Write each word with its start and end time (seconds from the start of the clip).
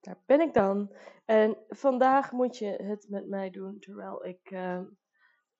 daar 0.00 0.22
ben 0.26 0.40
ik 0.40 0.54
dan. 0.54 0.92
En 1.24 1.56
vandaag 1.68 2.32
moet 2.32 2.58
je 2.58 2.66
het 2.66 3.06
met 3.08 3.28
mij 3.28 3.50
doen 3.50 3.78
terwijl 3.78 4.26
ik 4.26 4.50
uh, 4.50 4.80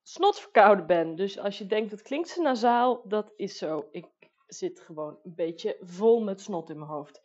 snotverkouden 0.03 0.87
ben. 0.87 1.15
Dus 1.17 1.39
als 1.39 1.59
je 1.59 1.67
denkt 1.67 1.91
dat 1.91 2.03
klinkt 2.03 2.29
ze 2.29 2.41
nasaal, 2.43 3.09
dat 3.09 3.33
is 3.37 3.59
zo. 3.59 3.89
Ik 3.91 4.07
zit 4.47 4.81
gewoon 4.81 5.19
een 5.23 5.35
beetje 5.35 5.77
vol 5.81 6.23
met 6.23 6.41
snot 6.41 6.71
in 6.71 6.79
mijn 6.79 6.91
hoofd. 6.91 7.21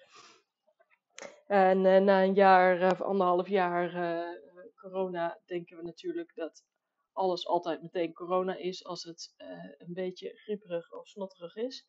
En 1.47 1.77
uh, 1.85 1.97
na 1.97 2.23
een 2.23 2.33
jaar 2.33 2.91
of 2.91 3.01
anderhalf 3.01 3.47
jaar 3.47 3.93
uh, 3.93 4.69
corona 4.75 5.41
denken 5.45 5.77
we 5.77 5.83
natuurlijk 5.83 6.31
dat 6.35 6.63
alles 7.11 7.47
altijd 7.47 7.81
meteen 7.81 8.13
corona 8.13 8.55
is 8.55 8.85
als 8.85 9.03
het 9.03 9.33
een 9.77 9.93
beetje 9.93 10.37
grieperig 10.37 10.93
of 10.93 11.07
snotterig 11.07 11.55
is. 11.55 11.87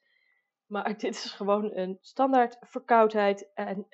Maar 0.66 0.98
dit 0.98 1.14
is 1.14 1.30
gewoon 1.30 1.76
een 1.76 1.98
standaard 2.00 2.56
verkoudheid. 2.60 3.52
En 3.54 3.86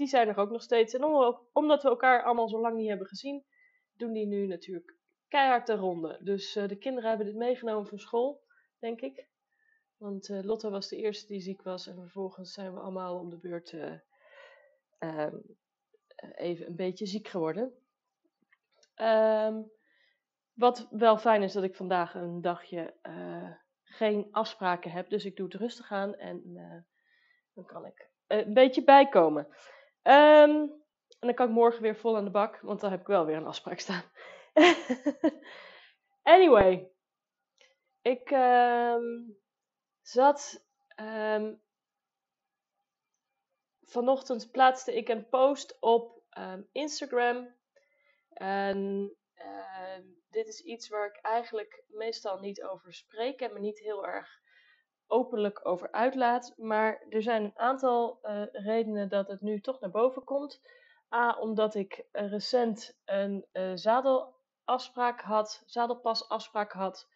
die 0.00 0.08
zijn 0.08 0.28
er 0.28 0.36
ook 0.36 0.50
nog 0.50 0.62
steeds. 0.62 0.94
En 0.94 1.04
omdat 1.52 1.82
we 1.82 1.88
elkaar 1.88 2.22
allemaal 2.22 2.48
zo 2.48 2.60
lang 2.60 2.76
niet 2.76 2.88
hebben 2.88 3.06
gezien, 3.06 3.44
doen 3.96 4.12
die 4.12 4.26
nu 4.26 4.46
natuurlijk 4.46 4.96
keihard 5.28 5.66
de 5.66 5.74
ronde. 5.74 6.18
Dus 6.22 6.56
uh, 6.56 6.68
de 6.68 6.76
kinderen 6.76 7.08
hebben 7.08 7.26
dit 7.26 7.36
meegenomen 7.36 7.86
van 7.86 7.98
school, 7.98 8.42
denk 8.78 9.00
ik. 9.00 9.26
Want 9.96 10.28
uh, 10.28 10.42
Lotte 10.42 10.70
was 10.70 10.88
de 10.88 10.96
eerste 10.96 11.26
die 11.26 11.40
ziek 11.40 11.62
was. 11.62 11.86
En 11.86 11.94
vervolgens 11.94 12.52
zijn 12.52 12.74
we 12.74 12.80
allemaal 12.80 13.18
om 13.18 13.30
de 13.30 13.38
beurt 13.38 13.76
ehm, 14.98 15.36
even 16.34 16.66
een 16.66 16.76
beetje 16.76 17.06
ziek 17.06 17.28
geworden. 17.28 17.72
Um, 18.96 19.70
wat 20.52 20.88
wel 20.90 21.18
fijn 21.18 21.42
is 21.42 21.52
dat 21.52 21.62
ik 21.62 21.76
vandaag 21.76 22.14
een 22.14 22.40
dagje 22.40 22.94
geen 23.84 24.28
afspraken 24.30 24.90
heb. 24.90 25.08
Dus 25.08 25.24
ik 25.24 25.36
doe 25.36 25.46
het 25.46 25.54
rustig 25.54 25.90
aan 25.90 26.14
en 26.14 26.42
dan 27.54 27.64
kan 27.64 27.86
ik 27.86 28.10
een 28.26 28.54
beetje 28.54 28.84
bijkomen. 28.84 29.48
Um, 30.02 30.78
en 31.18 31.26
dan 31.26 31.34
kan 31.34 31.48
ik 31.48 31.54
morgen 31.54 31.82
weer 31.82 31.96
vol 31.96 32.16
aan 32.16 32.24
de 32.24 32.30
bak, 32.30 32.60
want 32.60 32.80
dan 32.80 32.90
heb 32.90 33.00
ik 33.00 33.06
wel 33.06 33.26
weer 33.26 33.36
een 33.36 33.46
afspraak 33.46 33.78
staan. 33.78 34.02
anyway, 36.22 36.90
ik 38.02 38.30
um, 38.30 39.38
zat. 40.02 40.64
Um, 41.00 41.62
vanochtend 43.82 44.50
plaatste 44.50 44.96
ik 44.96 45.08
een 45.08 45.28
post 45.28 45.76
op 45.80 46.22
Instagram. 46.72 47.54
En 48.28 49.10
dit 50.30 50.48
is 50.48 50.60
iets 50.60 50.88
waar 50.88 51.06
ik 51.06 51.16
eigenlijk 51.16 51.84
meestal 51.88 52.38
niet 52.38 52.62
over 52.62 52.94
spreek 52.94 53.40
en 53.40 53.52
me 53.52 53.58
niet 53.58 53.78
heel 53.78 54.06
erg 54.06 54.39
openlijk 55.10 55.66
over 55.66 55.92
uitlaat. 55.92 56.54
Maar 56.56 57.04
er 57.08 57.22
zijn 57.22 57.44
een 57.44 57.58
aantal 57.58 58.18
uh, 58.22 58.42
redenen 58.52 59.08
dat 59.08 59.28
het 59.28 59.40
nu 59.40 59.60
toch 59.60 59.80
naar 59.80 59.90
boven 59.90 60.24
komt. 60.24 60.60
A, 61.14 61.38
omdat 61.38 61.74
ik 61.74 62.04
recent 62.12 62.98
een 63.04 63.46
uh, 63.52 63.72
zadelafspraak 63.74 65.20
had, 65.20 65.62
zadelpasafspraak 65.66 66.72
had. 66.72 67.08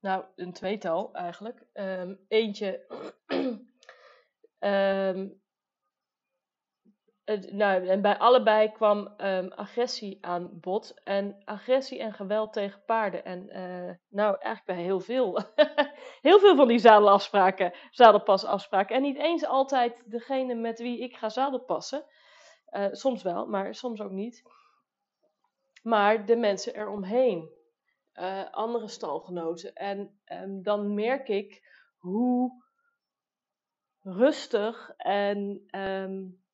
Nou, 0.00 0.24
een 0.36 0.52
tweetal 0.52 1.14
eigenlijk. 1.14 1.66
Um, 1.72 2.24
eentje 2.28 2.86
um, 4.58 5.40
nou, 7.36 7.86
en 7.86 8.02
bij 8.02 8.18
allebei 8.18 8.72
kwam 8.72 9.14
um, 9.18 9.52
agressie 9.52 10.18
aan 10.20 10.60
bod. 10.60 11.00
En 11.04 11.42
agressie 11.44 11.98
en 11.98 12.12
geweld 12.12 12.52
tegen 12.52 12.82
paarden. 12.86 13.24
En 13.24 13.48
uh, 13.48 13.94
nou, 14.08 14.36
eigenlijk 14.40 14.64
bij 14.64 14.84
heel 14.84 15.00
veel. 15.00 15.40
heel 16.28 16.38
veel 16.38 16.56
van 16.56 16.68
die 16.68 16.78
zadelafspraken, 16.78 17.72
zadelpasafspraken. 17.90 18.96
En 18.96 19.02
niet 19.02 19.16
eens 19.16 19.46
altijd 19.46 20.02
degene 20.10 20.54
met 20.54 20.78
wie 20.78 21.00
ik 21.00 21.16
ga 21.16 21.28
zadelpassen. 21.28 22.04
Uh, 22.70 22.86
soms 22.90 23.22
wel, 23.22 23.46
maar 23.46 23.74
soms 23.74 24.00
ook 24.00 24.10
niet. 24.10 24.42
Maar 25.82 26.26
de 26.26 26.36
mensen 26.36 26.74
eromheen. 26.74 27.56
Uh, 28.14 28.50
andere 28.50 28.88
stalgenoten. 28.88 29.74
En 29.74 30.20
um, 30.32 30.62
dan 30.62 30.94
merk 30.94 31.28
ik 31.28 31.62
hoe 31.96 32.64
rustig 34.02 34.92
en... 34.96 35.66
Um, 35.70 36.46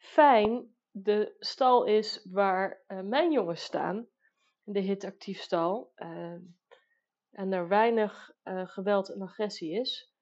fijn 0.00 0.74
de 0.90 1.36
stal 1.38 1.84
is 1.84 2.26
waar 2.30 2.84
uh, 2.88 3.00
mijn 3.00 3.32
jongens 3.32 3.62
staan, 3.62 4.06
de 4.62 4.80
hitactiefstal, 4.80 5.92
uh, 5.96 6.36
en 7.30 7.52
er 7.52 7.68
weinig 7.68 8.32
uh, 8.44 8.68
geweld 8.68 9.12
en 9.12 9.22
agressie 9.22 9.80
is 9.80 10.12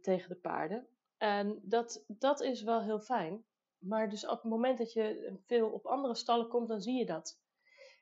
tegen 0.00 0.28
de 0.28 0.36
paarden. 0.36 0.86
En 1.16 1.60
dat, 1.62 2.04
dat 2.08 2.40
is 2.40 2.62
wel 2.62 2.82
heel 2.82 3.00
fijn. 3.00 3.44
Maar 3.78 4.10
dus 4.10 4.26
op 4.26 4.42
het 4.42 4.50
moment 4.50 4.78
dat 4.78 4.92
je 4.92 5.38
veel 5.46 5.70
op 5.70 5.86
andere 5.86 6.14
stallen 6.14 6.48
komt, 6.48 6.68
dan 6.68 6.80
zie 6.80 6.98
je 6.98 7.06
dat. 7.06 7.40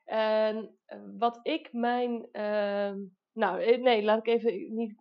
En 0.04 0.78
wat 1.18 1.40
ik 1.42 1.72
mijn. 1.72 2.28
Nou, 3.32 3.76
nee, 3.78 4.02
laat 4.02 4.26
ik 4.26 4.34
even 4.34 4.74
niet 4.74 5.00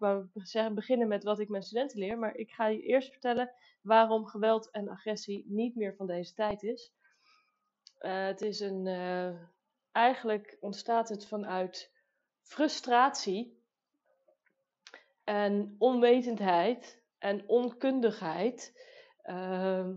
beginnen 0.74 1.08
met 1.08 1.24
wat 1.24 1.40
ik 1.40 1.50
mijn 1.50 1.64
studenten 1.64 2.00
leer. 2.00 2.18
Maar 2.18 2.36
ik 2.36 2.52
ga 2.52 2.68
je 2.68 2.82
eerst 2.82 3.12
vertellen 3.12 3.52
waarom 3.82 4.26
geweld 4.26 4.72
en 4.72 4.90
agressie 4.90 5.46
niet 5.48 5.76
meer 5.76 5.96
van 5.96 6.08
deze 6.08 6.34
tijd 6.34 6.64
is. 6.64 6.94
Uh, 8.00 8.26
het 8.26 8.42
is 8.42 8.60
een, 8.60 8.86
uh, 8.86 9.42
eigenlijk 9.92 10.58
ontstaat 10.60 11.10
het 11.10 11.28
vanuit 11.28 11.92
frustratie 12.42 13.58
en 15.24 15.76
onwetendheid 15.78 17.02
en 17.18 17.48
onkundigheid, 17.48 18.74
uh, 19.24 19.90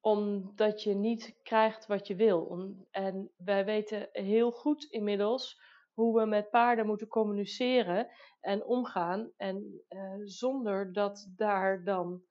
omdat 0.00 0.82
je 0.82 0.94
niet 0.94 1.34
krijgt 1.42 1.86
wat 1.86 2.06
je 2.06 2.14
wil. 2.14 2.68
En 2.90 3.30
wij 3.36 3.64
weten 3.64 4.08
heel 4.12 4.50
goed 4.50 4.84
inmiddels 4.84 5.60
hoe 5.92 6.20
we 6.20 6.26
met 6.26 6.50
paarden 6.50 6.86
moeten 6.86 7.08
communiceren 7.08 8.08
en 8.40 8.64
omgaan, 8.64 9.30
en 9.36 9.84
zonder 10.24 10.92
dat 10.92 11.32
daar 11.36 11.84
dan 11.84 12.22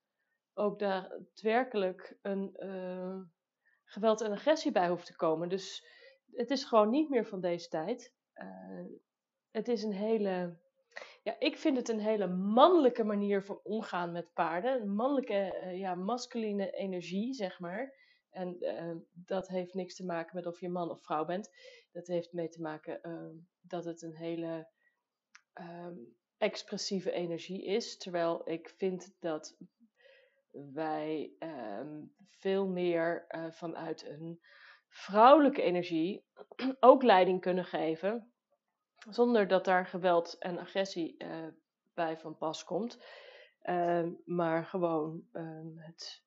ook 0.53 0.79
daadwerkelijk 0.79 2.17
een 2.21 2.55
uh, 2.59 3.17
geweld 3.83 4.21
en 4.21 4.31
agressie 4.31 4.71
bij 4.71 4.89
hoeft 4.89 5.05
te 5.05 5.15
komen. 5.15 5.49
Dus 5.49 5.85
het 6.31 6.49
is 6.49 6.63
gewoon 6.63 6.89
niet 6.89 7.09
meer 7.09 7.25
van 7.25 7.41
deze 7.41 7.67
tijd. 7.67 8.13
Uh, 8.35 8.85
het 9.51 9.67
is 9.67 9.83
een 9.83 9.93
hele, 9.93 10.57
ja, 11.23 11.35
ik 11.39 11.57
vind 11.57 11.77
het 11.77 11.89
een 11.89 11.99
hele 11.99 12.27
mannelijke 12.27 13.03
manier 13.03 13.43
van 13.43 13.59
omgaan 13.63 14.11
met 14.11 14.33
paarden. 14.33 14.81
Een 14.81 14.95
mannelijke, 14.95 15.69
ja, 15.73 15.95
masculine 15.95 16.71
energie, 16.71 17.33
zeg 17.33 17.59
maar. 17.59 17.93
En 18.29 18.57
dat 19.11 19.47
heeft 19.47 19.73
niks 19.73 19.95
te 19.95 20.05
maken 20.05 20.35
met 20.35 20.45
of 20.45 20.59
je 20.59 20.69
man 20.69 20.89
of 20.89 21.01
vrouw 21.01 21.25
bent. 21.25 21.49
Dat 21.91 22.07
heeft 22.07 22.33
mee 22.33 22.49
te 22.49 22.61
maken 22.61 23.01
dat 23.61 23.85
het 23.85 24.01
een 24.01 24.15
hele 24.15 24.67
um, 25.53 26.17
expressieve 26.37 27.11
energie 27.11 27.65
is. 27.65 27.97
Terwijl 27.97 28.49
ik 28.49 28.69
vind 28.69 29.15
dat 29.19 29.57
wij 30.51 31.31
um, 31.39 32.13
veel 32.29 32.67
meer 32.67 33.25
uh, 33.29 33.51
vanuit 33.51 34.05
een 34.05 34.39
vrouwelijke 34.87 35.61
energie 35.61 36.25
ook 36.79 37.03
leiding 37.03 37.41
kunnen 37.41 37.65
geven, 37.65 38.31
zonder 39.09 39.47
dat 39.47 39.65
daar 39.65 39.85
geweld 39.85 40.37
en 40.37 40.57
agressie 40.57 41.23
uh, 41.23 41.47
bij 41.93 42.17
van 42.17 42.37
pas 42.37 42.63
komt, 42.63 43.03
maar 44.25 44.65
gewoon 44.65 45.23
het 45.75 46.23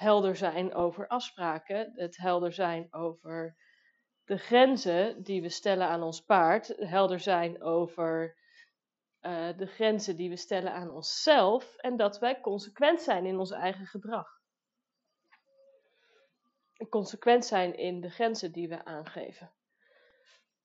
helder 0.00 0.36
zijn 0.36 0.74
over 0.74 1.06
afspraken, 1.06 1.92
het 1.94 2.16
helder 2.16 2.52
zijn 2.52 2.92
over 2.92 3.56
de 4.24 4.38
grenzen 4.38 5.22
die 5.22 5.42
we 5.42 5.48
stellen 5.48 5.88
aan 5.88 6.02
ons 6.02 6.20
paard, 6.20 6.66
helder 6.76 7.18
zijn 7.18 7.62
over 7.62 8.36
uh, 9.20 9.48
de 9.56 9.66
grenzen 9.66 10.16
die 10.16 10.28
we 10.28 10.36
stellen 10.36 10.72
aan 10.72 10.90
onszelf 10.90 11.76
en 11.76 11.96
dat 11.96 12.18
wij 12.18 12.40
consequent 12.40 13.02
zijn 13.02 13.26
in 13.26 13.38
ons 13.38 13.50
eigen 13.50 13.86
gedrag. 13.86 14.28
Consequent 16.88 17.44
zijn 17.44 17.76
in 17.76 18.00
de 18.00 18.10
grenzen 18.10 18.52
die 18.52 18.68
we 18.68 18.84
aangeven. 18.84 19.52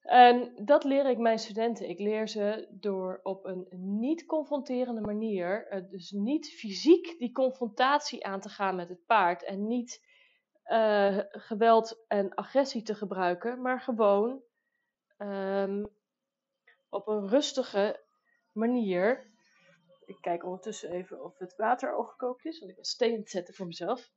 En 0.06 0.52
dat 0.66 0.84
leer 0.84 1.06
ik 1.06 1.18
mijn 1.18 1.40
studenten. 1.40 1.90
Ik 1.90 2.00
leer 2.00 2.28
ze 2.28 2.68
door 2.72 3.20
op 3.24 3.46
een 3.46 3.68
niet 3.80 4.26
confronterende 4.26 5.02
manier, 5.02 5.74
uh, 5.74 5.90
dus 5.90 6.12
niet 6.12 6.48
fysiek 6.48 7.16
die 7.20 7.32
confrontatie 7.32 8.26
aan 8.26 8.40
te 8.40 8.50
gaan 8.50 8.76
met 8.76 8.90
het 8.90 9.06
paard 9.06 9.44
en 9.44 9.68
niet 9.68 10.04
eh, 10.64 11.20
geweld 11.30 12.04
en 12.08 12.34
agressie 12.34 12.82
te 12.82 12.96
gebruiken, 12.96 13.62
maar 13.62 13.82
gewoon 13.82 14.42
ehm, 15.18 15.86
op 16.90 17.08
een 17.08 17.28
rustige 17.28 18.04
manier. 18.52 19.34
Ik 20.06 20.18
kijk 20.22 20.44
ondertussen 20.44 20.92
even 20.92 21.24
of 21.24 21.38
het 21.38 21.56
water 21.56 21.96
al 21.96 22.04
gekookt 22.04 22.46
is, 22.46 22.60
want 22.60 22.72
ik 22.72 22.78
was 22.78 22.96
het 22.98 23.30
zetten 23.30 23.54
voor 23.54 23.66
mezelf. 23.66 24.12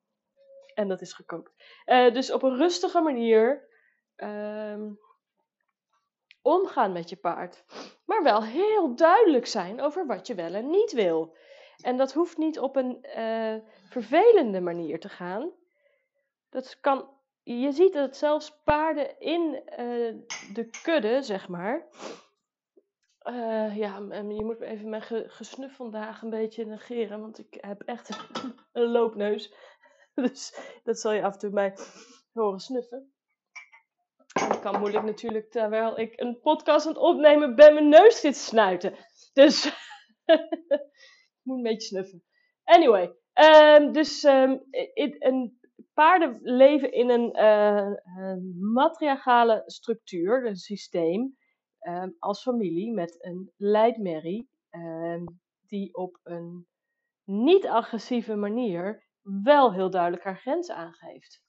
En 0.75 0.89
dat 0.89 1.01
is 1.01 1.13
gekookt. 1.13 1.53
Eh, 1.85 2.13
dus 2.13 2.33
op 2.33 2.43
een 2.43 2.57
rustige 2.57 3.01
manier 3.01 3.69
ehm, 4.17 4.91
omgaan 6.49 6.93
met 6.93 7.09
je 7.09 7.17
paard. 7.17 7.65
Maar 8.05 8.23
wel 8.23 8.45
heel 8.45 8.95
duidelijk 8.95 9.47
zijn 9.47 9.81
over 9.81 10.07
wat 10.07 10.27
je 10.27 10.35
wel 10.35 10.55
en 10.55 10.71
niet 10.71 10.93
wil. 10.93 11.37
En 11.83 11.97
dat 11.97 12.13
hoeft 12.13 12.39
niet 12.39 12.59
op 12.59 12.77
een 12.77 13.03
eh, 13.03 13.57
vervelende 13.89 14.61
manier 14.61 15.01
te 15.01 15.09
gaan. 15.09 15.51
Dat 16.51 16.81
kan, 16.81 17.11
je 17.43 17.73
ziet 17.73 17.93
dat 17.93 18.17
zelfs 18.17 18.63
paarden 18.65 19.21
in 19.21 19.63
uh, 19.71 20.15
de 20.55 20.69
kudde, 20.83 21.23
zeg 21.23 21.49
maar. 21.49 21.87
Uh, 23.23 23.77
ja, 23.77 23.97
je 24.29 24.45
moet 24.45 24.61
even 24.61 24.89
mijn 24.89 25.03
gesnuf 25.27 25.77
vandaag 25.77 26.23
een 26.23 26.31
beetje 26.31 26.65
negeren, 26.65 27.21
want 27.21 27.39
ik 27.39 27.59
heb 27.61 27.83
echt 27.83 28.09
een 28.73 28.91
loopneus. 28.91 29.53
Dus 30.15 30.59
dat 30.83 30.99
zal 30.99 31.13
je 31.13 31.23
af 31.23 31.33
en 31.33 31.39
toe 31.39 31.51
mij 31.51 31.77
horen 32.33 32.61
snuffen. 32.61 33.13
Ik 34.43 34.61
kan 34.61 34.79
moeilijk 34.79 35.05
natuurlijk, 35.05 35.51
terwijl 35.51 35.99
ik 35.99 36.21
een 36.21 36.41
podcast 36.41 36.87
aan 36.87 36.93
het 36.93 37.03
opnemen 37.03 37.55
ben, 37.55 37.75
mijn 37.75 37.89
neus 37.89 38.21
zit 38.21 38.37
snuiten. 38.37 38.95
Dus 39.33 39.67
ik 41.37 41.43
moet 41.43 41.57
een 41.57 41.63
beetje 41.63 41.87
snuffen. 41.87 42.23
Anyway, 42.65 43.13
um, 43.35 43.93
dus 43.93 44.25
um, 44.25 44.63
een 45.19 45.59
paarden 45.95 46.39
leven 46.43 46.93
in 46.93 47.11
een, 47.11 47.37
uh, 47.37 47.91
een 48.19 48.57
matriarchale 48.73 49.63
structuur, 49.67 50.47
een 50.47 50.57
systeem, 50.57 51.37
um, 51.81 52.17
als 52.19 52.43
familie 52.43 52.93
met 52.93 53.25
een 53.25 53.53
leidmerrie, 53.57 54.49
die 55.67 55.95
op 55.95 56.21
een 56.23 56.67
niet-agressieve 57.25 58.35
manier 58.35 59.07
wel 59.23 59.73
heel 59.73 59.91
duidelijk 59.91 60.25
haar 60.25 60.39
grens 60.39 60.71
aangeeft. 60.71 61.43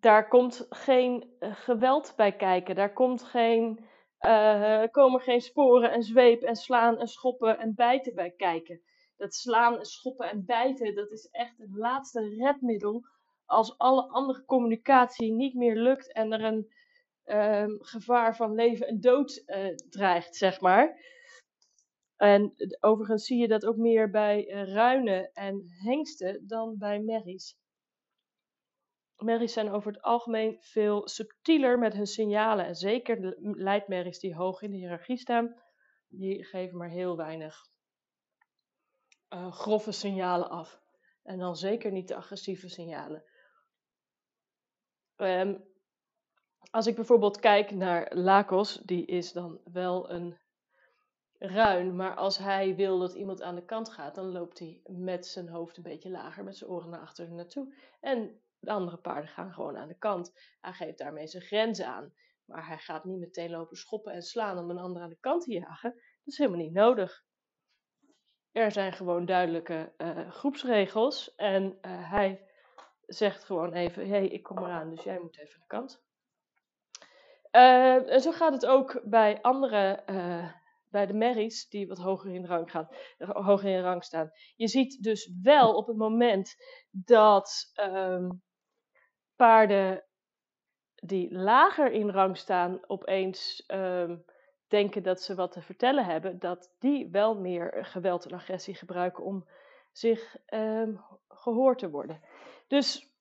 Daar 0.00 0.28
komt 0.28 0.66
geen 0.68 1.34
uh, 1.40 1.54
geweld 1.54 2.12
bij 2.16 2.36
kijken. 2.36 2.74
Daar 2.74 2.92
komt 2.92 3.22
geen, 3.22 3.84
uh, 4.20 4.82
komen 4.90 5.20
geen 5.20 5.40
sporen 5.40 5.92
en 5.92 6.02
zweep 6.02 6.42
en 6.42 6.56
slaan 6.56 6.98
en 6.98 7.06
schoppen 7.08 7.58
en 7.58 7.74
bijten 7.74 8.14
bij 8.14 8.30
kijken. 8.30 8.80
Dat 9.16 9.34
slaan 9.34 9.78
en 9.78 9.84
schoppen 9.84 10.30
en 10.30 10.44
bijten, 10.44 10.94
dat 10.94 11.10
is 11.10 11.28
echt 11.30 11.58
het 11.58 11.74
laatste 11.74 12.20
redmiddel 12.28 13.04
als 13.44 13.78
alle 13.78 14.02
andere 14.02 14.44
communicatie 14.44 15.32
niet 15.32 15.54
meer 15.54 15.76
lukt 15.76 16.12
en 16.12 16.32
er 16.32 16.44
een 16.44 16.72
uh, 17.24 17.64
gevaar 17.78 18.36
van 18.36 18.54
leven 18.54 18.86
en 18.86 19.00
dood 19.00 19.42
uh, 19.46 19.74
dreigt, 19.90 20.36
zeg 20.36 20.60
maar. 20.60 21.08
En 22.16 22.54
overigens 22.80 23.26
zie 23.26 23.38
je 23.40 23.48
dat 23.48 23.66
ook 23.66 23.76
meer 23.76 24.10
bij 24.10 24.46
ruinen 24.48 25.32
en 25.32 25.62
hengsten 25.82 26.46
dan 26.46 26.78
bij 26.78 27.00
merries. 27.00 27.58
Merries 29.22 29.52
zijn 29.52 29.70
over 29.70 29.92
het 29.92 30.02
algemeen 30.02 30.56
veel 30.60 31.08
subtieler 31.08 31.78
met 31.78 31.94
hun 31.94 32.06
signalen. 32.06 32.66
En 32.66 32.74
zeker 32.74 33.36
leidmerries 33.40 34.18
die 34.18 34.34
hoog 34.34 34.62
in 34.62 34.70
de 34.70 34.76
hiërarchie 34.76 35.16
staan, 35.16 35.54
die 36.08 36.44
geven 36.44 36.76
maar 36.76 36.88
heel 36.88 37.16
weinig 37.16 37.68
uh, 39.34 39.52
grove 39.52 39.92
signalen 39.92 40.50
af. 40.50 40.80
En 41.22 41.38
dan 41.38 41.56
zeker 41.56 41.92
niet 41.92 42.08
de 42.08 42.14
agressieve 42.14 42.68
signalen. 42.68 43.24
Um, 45.16 45.68
als 46.70 46.86
ik 46.86 46.94
bijvoorbeeld 46.94 47.40
kijk 47.40 47.70
naar 47.70 48.14
Lakos, 48.14 48.80
die 48.84 49.06
is 49.06 49.32
dan 49.32 49.60
wel 49.64 50.10
een 50.10 50.38
ruin, 51.38 51.96
maar 51.96 52.14
als 52.14 52.38
hij 52.38 52.76
wil 52.76 52.98
dat 52.98 53.14
iemand 53.14 53.42
aan 53.42 53.54
de 53.54 53.64
kant 53.64 53.88
gaat, 53.88 54.14
dan 54.14 54.32
loopt 54.32 54.58
hij 54.58 54.80
met 54.86 55.26
zijn 55.26 55.48
hoofd 55.48 55.76
een 55.76 55.82
beetje 55.82 56.10
lager, 56.10 56.44
met 56.44 56.56
zijn 56.56 56.70
oren 56.70 56.90
naar 56.90 57.00
achteren 57.00 57.34
naartoe. 57.34 57.74
En 58.00 58.40
de 58.60 58.70
andere 58.70 58.96
paarden 58.96 59.30
gaan 59.30 59.52
gewoon 59.52 59.76
aan 59.76 59.88
de 59.88 59.98
kant. 59.98 60.32
Hij 60.60 60.72
geeft 60.72 60.98
daarmee 60.98 61.26
zijn 61.26 61.42
grenzen 61.42 61.86
aan. 61.86 62.12
Maar 62.44 62.66
hij 62.66 62.78
gaat 62.78 63.04
niet 63.04 63.18
meteen 63.18 63.50
lopen 63.50 63.76
schoppen 63.76 64.12
en 64.12 64.22
slaan 64.22 64.58
om 64.58 64.70
een 64.70 64.78
ander 64.78 65.02
aan 65.02 65.08
de 65.08 65.20
kant 65.20 65.44
te 65.44 65.52
jagen. 65.52 65.90
Dat 65.92 66.02
is 66.24 66.38
helemaal 66.38 66.60
niet 66.60 66.72
nodig. 66.72 67.24
Er 68.52 68.72
zijn 68.72 68.92
gewoon 68.92 69.26
duidelijke 69.26 69.92
uh, 69.98 70.30
groepsregels. 70.30 71.34
En 71.34 71.64
uh, 71.64 72.10
hij 72.10 72.48
zegt 73.06 73.44
gewoon 73.44 73.72
even: 73.72 74.02
hé, 74.02 74.08
hey, 74.08 74.26
ik 74.28 74.42
kom 74.42 74.58
eraan, 74.58 74.90
dus 74.90 75.04
jij 75.04 75.18
moet 75.18 75.38
even 75.38 75.54
aan 75.54 75.60
de 75.60 75.66
kant. 75.66 76.02
Uh, 77.52 78.12
en 78.12 78.20
zo 78.20 78.32
gaat 78.32 78.52
het 78.52 78.66
ook 78.66 79.00
bij 79.04 79.42
andere 79.42 80.04
bij 80.90 81.06
de 81.06 81.14
merries 81.14 81.68
die 81.68 81.88
wat 81.88 81.98
hoger 81.98 82.34
in, 82.34 82.46
rang 82.46 82.70
gaan, 82.70 82.88
hoger 83.18 83.70
in 83.70 83.82
rang 83.82 84.04
staan. 84.04 84.30
Je 84.56 84.68
ziet 84.68 85.02
dus 85.02 85.32
wel 85.42 85.76
op 85.76 85.86
het 85.86 85.96
moment 85.96 86.56
dat 86.90 87.72
um, 87.80 88.42
paarden 89.40 90.02
die 90.94 91.32
lager 91.34 91.92
in 91.92 92.10
rang 92.10 92.36
staan 92.36 92.80
opeens 92.86 93.64
um, 93.68 94.24
denken 94.68 95.02
dat 95.02 95.22
ze 95.22 95.34
wat 95.34 95.52
te 95.52 95.62
vertellen 95.62 96.04
hebben, 96.04 96.38
dat 96.38 96.70
die 96.78 97.08
wel 97.10 97.34
meer 97.34 97.78
geweld 97.84 98.24
en 98.24 98.34
agressie 98.34 98.74
gebruiken 98.74 99.24
om 99.24 99.48
zich 99.92 100.36
um, 100.54 101.00
gehoord 101.28 101.78
te 101.78 101.90
worden. 101.90 102.20
Dus 102.66 103.14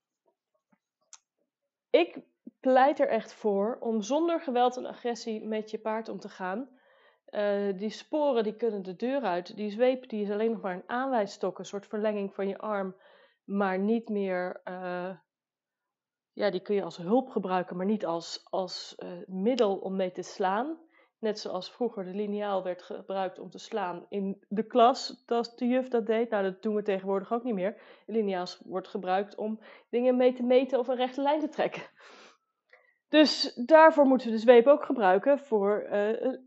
ik 1.89 2.19
pleit 2.59 2.99
er 2.99 3.07
echt 3.07 3.33
voor 3.33 3.77
om 3.79 4.01
zonder 4.01 4.41
geweld 4.41 4.77
en 4.77 4.85
agressie 4.85 5.45
met 5.45 5.71
je 5.71 5.79
paard 5.79 6.09
om 6.09 6.19
te 6.19 6.29
gaan. 6.29 6.69
Uh, 7.29 7.77
die 7.77 7.89
sporen 7.89 8.43
die 8.43 8.55
kunnen 8.55 8.83
de 8.83 8.95
deur 8.95 9.21
uit. 9.21 9.55
Die 9.55 9.71
zweep 9.71 10.09
die 10.09 10.23
is 10.23 10.31
alleen 10.31 10.51
nog 10.51 10.61
maar 10.61 10.75
een 10.75 10.89
aanwijsstok, 10.89 11.59
een 11.59 11.65
soort 11.65 11.87
verlenging 11.87 12.33
van 12.33 12.47
je 12.47 12.57
arm, 12.57 12.95
maar 13.43 13.79
niet 13.79 14.09
meer. 14.09 14.61
Uh, 14.65 15.11
ja, 16.39 16.49
die 16.49 16.61
kun 16.61 16.75
je 16.75 16.83
als 16.83 16.97
hulp 16.97 17.29
gebruiken, 17.29 17.77
maar 17.77 17.85
niet 17.85 18.05
als, 18.05 18.41
als 18.49 18.95
uh, 18.99 19.09
middel 19.27 19.77
om 19.77 19.95
mee 19.95 20.11
te 20.11 20.21
slaan. 20.21 20.77
Net 21.19 21.39
zoals 21.39 21.71
vroeger 21.71 22.03
de 22.03 22.13
lineaal 22.13 22.63
werd 22.63 22.81
gebruikt 22.81 23.39
om 23.39 23.49
te 23.49 23.57
slaan 23.57 24.05
in 24.09 24.43
de 24.47 24.63
klas, 24.63 25.23
dat 25.25 25.53
de 25.55 25.67
juf 25.67 25.87
dat 25.87 26.05
deed. 26.05 26.29
Nou, 26.29 26.43
dat 26.43 26.61
doen 26.61 26.75
we 26.75 26.81
tegenwoordig 26.81 27.33
ook 27.33 27.43
niet 27.43 27.53
meer. 27.53 27.81
De 28.05 28.11
lineaal 28.11 28.45
wordt 28.63 28.87
gebruikt 28.87 29.35
om 29.35 29.59
dingen 29.89 30.17
mee 30.17 30.33
te 30.33 30.43
meten 30.43 30.79
of 30.79 30.87
een 30.87 30.95
rechte 30.95 31.21
lijn 31.21 31.39
te 31.39 31.49
trekken. 31.49 31.83
Dus 33.07 33.53
daarvoor 33.65 34.05
moeten 34.05 34.27
we 34.27 34.33
de 34.33 34.39
zweep 34.39 34.67
ook 34.67 34.83
gebruiken 34.83 35.39
voor 35.39 35.83
uh, 35.83 35.91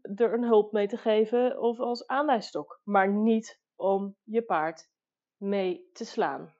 er 0.02 0.32
een 0.32 0.44
hulp 0.44 0.72
mee 0.72 0.86
te 0.86 0.96
geven 0.96 1.60
of 1.60 1.80
als 1.80 2.06
aanwijsstok. 2.06 2.80
Maar 2.84 3.08
niet 3.08 3.60
om 3.76 4.16
je 4.24 4.42
paard 4.42 4.88
mee 5.36 5.90
te 5.92 6.04
slaan. 6.04 6.54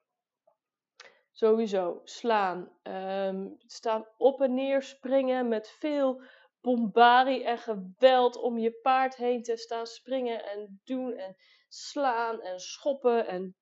Sowieso 1.33 2.01
slaan, 2.05 2.73
um, 2.83 3.57
staan 3.67 4.07
op 4.17 4.41
en 4.41 4.55
neer 4.55 4.83
springen 4.83 5.49
met 5.49 5.69
veel 5.69 6.23
bombardie 6.61 7.45
en 7.45 7.59
geweld 7.59 8.37
om 8.37 8.59
je 8.59 8.73
paard 8.73 9.17
heen 9.17 9.43
te 9.43 9.57
staan 9.57 9.87
springen 9.87 10.45
en 10.45 10.81
doen 10.85 11.13
en 11.13 11.37
slaan 11.69 12.41
en 12.41 12.61
schoppen 12.61 13.27
en 13.27 13.57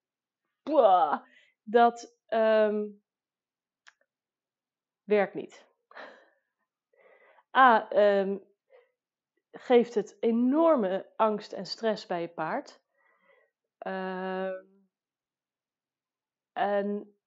dat 1.63 2.17
um, 2.29 3.03
werkt 5.05 5.35
niet. 5.35 5.67
A, 7.57 7.93
um, 8.19 8.45
geeft 9.53 9.95
het 9.95 10.17
enorme 10.21 11.13
angst 11.17 11.53
en 11.53 11.67
stress 11.67 12.07
bij 12.07 12.21
je 12.21 12.29
paard. 12.29 12.81
En 16.53 17.20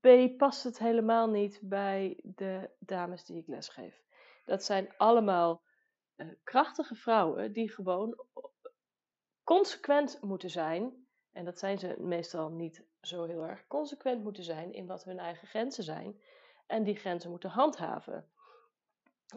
B, 0.00 0.36
past 0.36 0.64
het 0.64 0.78
helemaal 0.78 1.28
niet 1.28 1.60
bij 1.62 2.20
de 2.22 2.70
dames 2.78 3.24
die 3.24 3.36
ik 3.36 3.46
lesgeef. 3.46 4.02
Dat 4.44 4.64
zijn 4.64 4.96
allemaal 4.96 5.62
uh, 6.16 6.26
krachtige 6.42 6.94
vrouwen 6.94 7.52
die 7.52 7.70
gewoon 7.70 8.24
consequent 9.44 10.18
moeten 10.20 10.50
zijn. 10.50 11.06
En 11.32 11.44
dat 11.44 11.58
zijn 11.58 11.78
ze 11.78 11.94
meestal 11.98 12.50
niet 12.50 12.84
zo 13.00 13.24
heel 13.24 13.42
erg 13.42 13.66
consequent 13.66 14.22
moeten 14.22 14.44
zijn 14.44 14.72
in 14.72 14.86
wat 14.86 15.04
hun 15.04 15.18
eigen 15.18 15.48
grenzen 15.48 15.84
zijn. 15.84 16.20
En 16.66 16.82
die 16.82 16.96
grenzen 16.96 17.30
moeten 17.30 17.50
handhaven. 17.50 18.30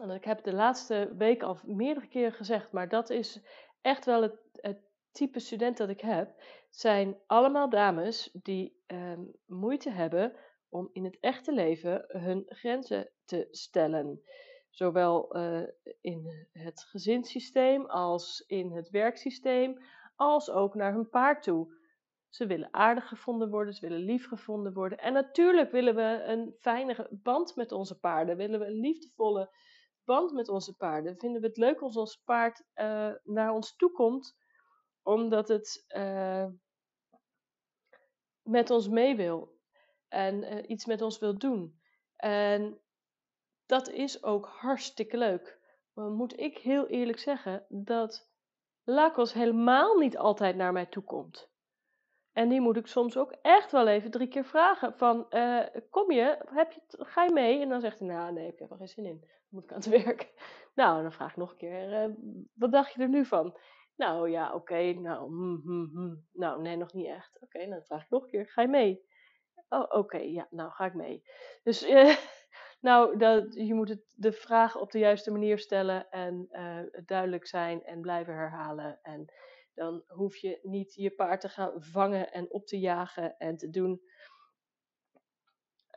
En 0.00 0.10
ik 0.10 0.24
heb 0.24 0.44
de 0.44 0.52
laatste 0.52 1.14
week 1.16 1.42
al 1.42 1.58
meerdere 1.64 2.08
keren 2.08 2.32
gezegd, 2.32 2.72
maar 2.72 2.88
dat 2.88 3.10
is 3.10 3.40
echt 3.80 4.04
wel 4.04 4.22
het, 4.22 4.38
het 4.52 4.78
type 5.16 5.40
student 5.40 5.76
dat 5.76 5.88
ik 5.88 6.00
heb. 6.00 6.42
zijn 6.70 7.16
allemaal 7.26 7.68
dames 7.68 8.30
die 8.32 8.82
ehm, 8.86 9.20
moeite 9.46 9.90
hebben 9.90 10.32
om 10.68 10.88
in 10.92 11.04
het 11.04 11.18
echte 11.20 11.52
leven 11.52 12.04
hun 12.06 12.42
grenzen 12.46 13.10
te 13.24 13.48
stellen. 13.50 14.20
Zowel 14.70 15.36
uh, 15.36 15.62
in 16.00 16.48
het 16.52 16.80
gezinssysteem 16.80 17.86
als 17.86 18.44
in 18.46 18.72
het 18.72 18.90
werksysteem, 18.90 19.78
als 20.16 20.50
ook 20.50 20.74
naar 20.74 20.92
hun 20.92 21.08
paard 21.08 21.42
toe. 21.42 21.74
Ze 22.28 22.46
willen 22.46 22.74
aardig 22.74 23.08
gevonden 23.08 23.50
worden, 23.50 23.74
ze 23.74 23.88
willen 23.88 24.04
lief 24.04 24.28
gevonden 24.28 24.72
worden. 24.72 24.98
En 24.98 25.12
natuurlijk 25.12 25.70
willen 25.70 25.94
we 25.94 26.22
een 26.26 26.54
fijne 26.58 27.08
band 27.10 27.56
met 27.56 27.72
onze 27.72 27.98
paarden. 27.98 28.36
Willen 28.36 28.60
we 28.60 28.66
een 28.66 28.80
liefdevolle 28.80 29.50
band 30.04 30.32
met 30.32 30.48
onze 30.48 30.76
paarden. 30.76 31.18
Vinden 31.18 31.40
we 31.40 31.46
het 31.46 31.56
leuk 31.56 31.80
als 31.80 31.96
ons 31.96 32.22
paard 32.24 32.64
uh, 32.74 33.10
naar 33.24 33.52
ons 33.52 33.76
toe 33.76 33.90
komt, 33.92 34.36
omdat 35.06 35.48
het 35.48 35.84
uh, 35.96 36.46
met 38.42 38.70
ons 38.70 38.88
mee 38.88 39.16
wil 39.16 39.58
en 40.08 40.42
uh, 40.42 40.68
iets 40.68 40.86
met 40.86 41.02
ons 41.02 41.18
wil 41.18 41.38
doen. 41.38 41.80
En 42.16 42.80
dat 43.66 43.88
is 43.88 44.22
ook 44.22 44.46
hartstikke 44.46 45.16
leuk. 45.16 45.60
Maar 45.92 46.10
moet 46.10 46.38
ik 46.38 46.58
heel 46.58 46.86
eerlijk 46.86 47.18
zeggen 47.18 47.66
dat 47.68 48.30
Lakos 48.84 49.32
helemaal 49.32 49.96
niet 49.96 50.18
altijd 50.18 50.56
naar 50.56 50.72
mij 50.72 50.86
toe 50.86 51.02
komt. 51.02 51.50
En 52.32 52.48
die 52.48 52.60
moet 52.60 52.76
ik 52.76 52.86
soms 52.86 53.16
ook 53.16 53.32
echt 53.42 53.72
wel 53.72 53.86
even 53.86 54.10
drie 54.10 54.28
keer 54.28 54.44
vragen. 54.44 54.96
Van, 54.96 55.26
uh, 55.30 55.66
kom 55.90 56.12
je? 56.12 56.44
Heb 56.48 56.72
je 56.72 56.80
ga 56.88 57.24
je 57.24 57.32
mee? 57.32 57.60
En 57.60 57.68
dan 57.68 57.80
zegt 57.80 57.98
hij, 57.98 58.08
nou 58.08 58.32
nee, 58.32 58.52
ik 58.52 58.58
heb 58.58 58.70
er 58.70 58.76
geen 58.76 58.88
zin 58.88 59.04
in. 59.04 59.20
Dan 59.20 59.30
moet 59.48 59.64
ik 59.64 59.70
aan 59.70 59.76
het 59.76 60.04
werk. 60.04 60.32
Nou, 60.74 61.02
dan 61.02 61.12
vraag 61.12 61.30
ik 61.30 61.36
nog 61.36 61.50
een 61.50 61.56
keer, 61.56 62.14
wat 62.54 62.72
dacht 62.72 62.92
je 62.92 63.02
er 63.02 63.08
nu 63.08 63.24
van? 63.24 63.56
Nou 63.96 64.30
ja, 64.30 64.54
oké, 64.54 64.92
nou, 64.92 65.30
mm, 65.30 65.60
mm, 65.64 65.90
mm. 65.92 66.26
nou 66.32 66.62
nee, 66.62 66.76
nog 66.76 66.92
niet 66.92 67.06
echt. 67.06 67.38
Oké, 67.40 67.68
dan 67.68 67.82
vraag 67.82 68.02
ik 68.02 68.10
nog 68.10 68.22
een 68.22 68.28
keer, 68.28 68.48
ga 68.48 68.62
je 68.62 68.68
mee? 68.68 69.04
Oh, 69.68 69.86
oké, 69.88 70.18
ja, 70.18 70.46
nou 70.50 70.70
ga 70.70 70.84
ik 70.84 70.94
mee. 70.94 71.22
Dus 71.62 71.88
uh, 71.88 72.16
nou, 72.88 73.16
dat, 73.18 73.54
je 73.54 73.74
moet 73.74 73.88
het, 73.88 74.14
de 74.16 74.32
vraag 74.32 74.76
op 74.76 74.90
de 74.90 74.98
juiste 74.98 75.30
manier 75.30 75.58
stellen 75.58 76.10
en 76.10 76.48
duidelijk 77.04 77.46
zijn 77.46 77.84
en 77.84 78.00
blijven 78.00 78.34
herhalen. 78.34 78.98
En 79.02 79.32
dan 79.74 80.04
hoef 80.06 80.36
je 80.36 80.58
niet 80.62 80.94
je 80.94 81.10
paard 81.10 81.40
te 81.40 81.48
gaan 81.48 81.72
vangen 81.82 82.32
en 82.32 82.52
op 82.52 82.66
te 82.66 82.78
jagen 82.78 83.36
en 83.38 83.56
te 83.56 83.70
doen. 83.70 84.00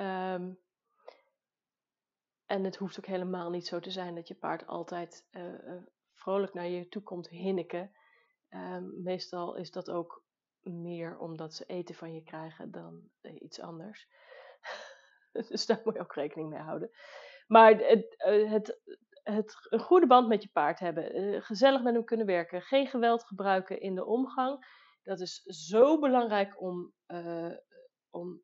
Um, 0.02 0.60
en 2.46 2.64
het 2.64 2.76
hoeft 2.76 2.98
ook 2.98 3.06
helemaal 3.06 3.50
niet 3.50 3.68
zo 3.68 3.80
te 3.80 3.92
zijn 3.92 4.16
dat 4.16 4.28
je 4.28 4.36
paard 4.36 4.68
altijd 4.68 5.28
uh, 5.32 5.82
vrolijk 6.30 6.54
naar 6.54 6.68
je 6.68 6.88
toe 6.88 7.02
komt 7.02 7.30
hinniken. 7.30 7.92
Um, 8.50 9.02
meestal 9.04 9.56
is 9.56 9.72
dat 9.72 9.90
ook 9.90 10.24
meer 10.62 11.18
omdat 11.18 11.54
ze 11.54 11.66
eten 11.66 11.96
van 11.96 12.14
je 12.14 12.24
krijgen 12.24 12.72
dan 12.72 13.10
uh, 13.22 13.42
iets 13.42 13.60
anders. 13.62 14.08
dus 15.50 15.66
daar 15.66 15.82
moet 15.84 15.94
je 15.94 16.00
ook 16.00 16.14
rekening 16.14 16.50
mee 16.50 16.60
houden. 16.60 16.92
Maar 17.48 17.78
het, 17.78 18.16
het, 18.18 18.80
het, 19.24 19.68
een 19.70 19.80
goede 19.80 20.08
band 20.08 20.28
met 20.28 20.44
je 20.44 20.50
paard 20.50 20.80
hebben, 20.80 21.14
eh, 21.14 21.42
gezellig 21.42 21.82
met 21.82 21.94
hem 21.94 22.04
kunnen 22.04 22.26
werken, 22.26 22.62
geen 22.62 22.88
geweld 22.88 23.24
gebruiken 23.24 23.82
in 23.82 23.96
de 23.96 24.06
omgang. 24.06 24.66
Dat 25.04 25.20
is 25.20 25.42
zo 25.44 26.00
belangrijk 26.00 26.62
om, 26.62 26.94
om 28.10 28.42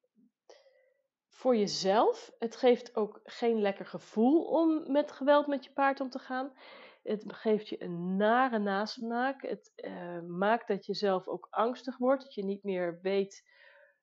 voor 1.29 1.55
jezelf. 1.55 2.31
Het 2.39 2.55
geeft 2.55 2.95
ook 2.95 3.19
geen 3.23 3.61
lekker 3.61 3.85
gevoel 3.85 4.43
om 4.43 4.91
met 4.91 5.11
geweld 5.11 5.47
met 5.47 5.63
je 5.63 5.71
paard 5.71 5.99
om 5.99 6.09
te 6.09 6.19
gaan. 6.19 6.53
Het 7.05 7.23
geeft 7.27 7.67
je 7.67 7.83
een 7.83 8.15
nare 8.15 8.59
nasmaak. 8.59 9.41
Het 9.41 9.71
uh, 9.75 10.21
maakt 10.21 10.67
dat 10.67 10.85
je 10.85 10.93
zelf 10.93 11.27
ook 11.27 11.47
angstig 11.49 11.97
wordt. 11.97 12.23
Dat 12.23 12.33
je 12.33 12.43
niet 12.43 12.63
meer 12.63 12.99
weet. 13.01 13.49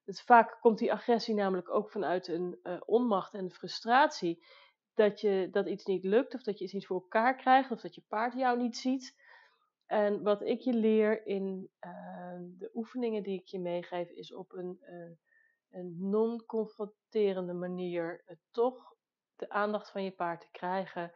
Het, 0.04 0.20
vaak 0.20 0.58
komt 0.60 0.78
die 0.78 0.92
agressie 0.92 1.34
namelijk 1.34 1.70
ook 1.70 1.90
vanuit 1.90 2.28
een 2.28 2.58
uh, 2.62 2.80
onmacht 2.84 3.34
en 3.34 3.50
frustratie 3.50 4.44
dat, 4.94 5.20
je, 5.20 5.48
dat 5.50 5.68
iets 5.68 5.84
niet 5.84 6.04
lukt, 6.04 6.34
of 6.34 6.42
dat 6.42 6.58
je 6.58 6.64
iets 6.64 6.72
niet 6.72 6.86
voor 6.86 7.00
elkaar 7.00 7.36
krijgt, 7.36 7.70
of 7.70 7.80
dat 7.80 7.94
je 7.94 8.02
paard 8.08 8.34
jou 8.34 8.58
niet 8.58 8.76
ziet. 8.76 9.20
En 9.86 10.22
wat 10.22 10.42
ik 10.42 10.60
je 10.60 10.72
leer 10.72 11.26
in 11.26 11.70
uh, 11.80 12.38
de 12.58 12.70
oefeningen 12.74 13.22
die 13.22 13.40
ik 13.40 13.46
je 13.46 13.60
meegeef, 13.60 14.08
is 14.08 14.34
op 14.34 14.52
een, 14.52 14.78
uh, 14.80 15.10
een 15.70 15.96
non-confronterende 15.98 17.52
manier 17.52 18.24
toch 18.50 18.94
de 19.36 19.48
aandacht 19.48 19.90
van 19.90 20.04
je 20.04 20.12
paard 20.12 20.40
te 20.40 20.50
krijgen, 20.50 21.12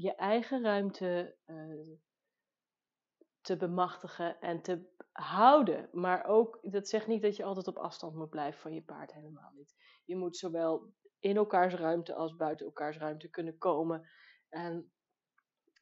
je 0.00 0.14
eigen 0.14 0.62
ruimte 0.62 1.36
te 3.40 3.56
bemachtigen 3.56 4.40
en 4.40 4.62
te 4.62 4.88
houden. 5.12 5.88
Maar 5.92 6.24
ook, 6.26 6.58
dat 6.62 6.88
zegt 6.88 7.06
niet 7.06 7.22
dat 7.22 7.36
je 7.36 7.44
altijd 7.44 7.66
op 7.68 7.76
afstand 7.76 8.14
moet 8.14 8.30
blijven 8.30 8.60
van 8.60 8.74
je 8.74 8.82
paard, 8.82 9.12
helemaal 9.12 9.52
niet. 9.54 9.74
Je 10.04 10.16
moet 10.16 10.36
zowel 10.36 10.92
in 11.18 11.36
elkaars 11.36 11.74
ruimte 11.74 12.14
als 12.14 12.36
buiten 12.36 12.66
elkaars 12.66 12.98
ruimte 12.98 13.28
kunnen 13.28 13.58
komen. 13.58 14.08
En 14.48 14.92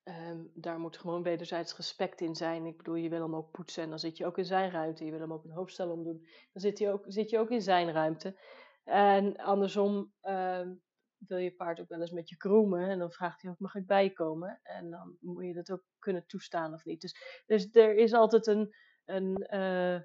um, 0.05 0.51
daar 0.55 0.79
moet 0.79 0.99
gewoon 0.99 1.23
wederzijds 1.23 1.77
respect 1.77 2.21
in 2.21 2.35
zijn. 2.35 2.67
Ik 2.67 2.77
bedoel, 2.77 2.95
je 2.95 3.09
wil 3.09 3.23
hem 3.23 3.37
ook 3.37 3.51
poetsen 3.51 3.83
en 3.83 3.89
dan 3.89 3.99
zit 3.99 4.17
je 4.17 4.27
ook 4.27 4.39
in 4.39 4.45
zijn 4.45 4.71
ruimte. 4.71 5.05
Je 5.05 5.11
wil 5.11 5.21
hem 5.21 5.33
ook 5.33 5.45
een 5.45 5.51
hoofdstel 5.51 5.91
omdoen, 5.91 6.21
dan 6.53 6.63
zit, 6.63 6.79
hij 6.79 6.93
ook, 6.93 7.05
zit 7.07 7.31
je 7.31 7.39
ook 7.39 7.51
in 7.51 7.63
zijn 7.63 7.93
ruimte. 7.93 8.41
En 8.85 9.37
andersom 9.37 10.13
um, 10.23 10.85
wil 11.29 11.39
je 11.39 11.55
paard 11.55 11.81
ook 11.81 11.89
wel 11.89 12.01
eens 12.01 12.11
met 12.11 12.29
je 12.29 12.37
groemen 12.39 12.89
en 12.89 12.99
dan 12.99 13.13
vraagt 13.13 13.43
hij 13.43 13.51
ook, 13.51 13.59
mag 13.59 13.75
ik 13.75 13.87
bijkomen? 13.87 14.61
En 14.63 14.91
dan 14.91 15.17
moet 15.21 15.45
je 15.45 15.55
dat 15.55 15.71
ook 15.71 15.85
kunnen 15.99 16.27
toestaan 16.27 16.75
of 16.75 16.85
niet. 16.85 17.01
Dus, 17.01 17.43
dus 17.47 17.69
er 17.73 17.95
is 17.95 18.13
altijd 18.13 18.47
een, 18.47 18.75
een, 19.05 19.47
uh, 19.51 20.01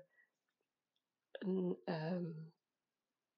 een 1.31 1.81
um, 1.85 2.51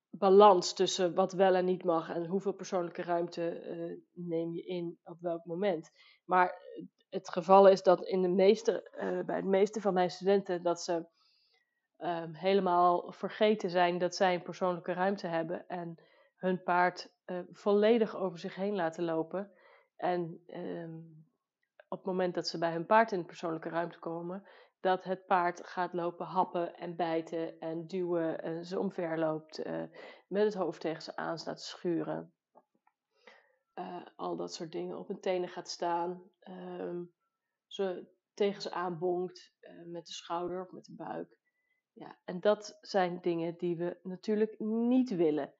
balans 0.09 0.73
tussen 0.73 1.13
wat 1.13 1.33
wel 1.33 1.55
en 1.55 1.65
niet 1.65 1.83
mag 1.83 2.09
en 2.09 2.25
hoeveel 2.25 2.53
persoonlijke 2.53 3.01
ruimte 3.01 3.63
uh, 3.67 3.99
neem 4.11 4.53
je 4.53 4.63
in 4.63 4.99
op 5.03 5.19
welk 5.19 5.45
moment. 5.45 5.91
Maar 6.25 6.61
het 7.09 7.29
geval 7.29 7.67
is 7.67 7.83
dat 7.83 8.05
in 8.05 8.21
de 8.21 8.29
meeste, 8.29 8.89
uh, 9.01 9.25
bij 9.25 9.41
de 9.41 9.47
meeste 9.47 9.81
van 9.81 9.93
mijn 9.93 10.11
studenten 10.11 10.63
dat 10.63 10.81
ze 10.81 11.05
uh, 11.97 12.23
helemaal 12.31 13.11
vergeten 13.11 13.69
zijn 13.69 13.97
dat 13.97 14.15
zij 14.15 14.33
een 14.33 14.43
persoonlijke 14.43 14.93
ruimte 14.93 15.27
hebben 15.27 15.67
en 15.67 15.97
hun 16.43 16.63
paard 16.63 17.11
uh, 17.25 17.39
volledig 17.51 18.15
over 18.15 18.39
zich 18.39 18.55
heen 18.55 18.75
laten 18.75 19.03
lopen. 19.03 19.51
En 19.95 20.43
ehm, 20.47 20.97
op 21.87 21.97
het 21.97 22.05
moment 22.05 22.33
dat 22.33 22.47
ze 22.47 22.57
bij 22.57 22.71
hun 22.71 22.85
paard 22.85 23.11
in 23.11 23.19
de 23.19 23.25
persoonlijke 23.25 23.69
ruimte 23.69 23.99
komen, 23.99 24.43
dat 24.79 25.03
het 25.03 25.25
paard 25.25 25.67
gaat 25.67 25.93
lopen 25.93 26.25
happen 26.25 26.75
en 26.75 26.95
bijten 26.95 27.59
en 27.59 27.87
duwen 27.87 28.41
en 28.41 28.65
ze 28.65 28.79
omver 28.79 29.19
loopt, 29.19 29.65
uh, 29.65 29.83
met 30.27 30.43
het 30.43 30.53
hoofd 30.53 30.81
tegen 30.81 31.01
ze 31.01 31.15
aan 31.15 31.37
staat 31.37 31.61
schuren. 31.61 32.33
Uh, 33.75 34.05
al 34.15 34.35
dat 34.35 34.53
soort 34.53 34.71
dingen 34.71 34.97
op 34.97 35.07
hun 35.07 35.19
tenen 35.19 35.49
gaat 35.49 35.69
staan, 35.69 36.23
um, 36.79 37.11
ze 37.67 38.07
tegen 38.33 38.61
ze 38.61 38.71
aanbonkt 38.71 39.53
uh, 39.61 39.85
met 39.85 40.05
de 40.05 40.13
schouder 40.13 40.61
of 40.61 40.71
met 40.71 40.85
de 40.85 40.95
buik. 40.95 41.37
Ja, 41.93 42.17
en 42.25 42.39
dat 42.39 42.77
zijn 42.81 43.19
dingen 43.21 43.57
die 43.57 43.77
we 43.77 43.97
natuurlijk 44.01 44.59
niet 44.59 45.15
willen. 45.15 45.53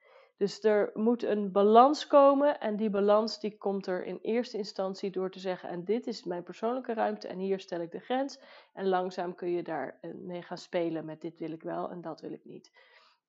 Dus 0.43 0.63
er 0.63 0.91
moet 0.93 1.23
een 1.23 1.51
balans 1.51 2.07
komen 2.07 2.59
en 2.59 2.75
die 2.75 2.89
balans 2.89 3.39
die 3.39 3.57
komt 3.57 3.87
er 3.87 4.05
in 4.05 4.19
eerste 4.21 4.57
instantie 4.57 5.11
door 5.11 5.31
te 5.31 5.39
zeggen 5.39 5.69
en 5.69 5.83
dit 5.83 6.07
is 6.07 6.23
mijn 6.23 6.43
persoonlijke 6.43 6.93
ruimte 6.93 7.27
en 7.27 7.37
hier 7.37 7.59
stel 7.59 7.81
ik 7.81 7.91
de 7.91 7.99
grens 7.99 8.39
en 8.73 8.87
langzaam 8.87 9.35
kun 9.35 9.49
je 9.49 9.63
daar 9.63 9.97
eh, 10.01 10.13
mee 10.13 10.41
gaan 10.41 10.57
spelen 10.57 11.05
met 11.05 11.21
dit 11.21 11.39
wil 11.39 11.51
ik 11.51 11.63
wel 11.63 11.89
en 11.89 12.01
dat 12.01 12.21
wil 12.21 12.31
ik 12.31 12.45
niet. 12.45 12.71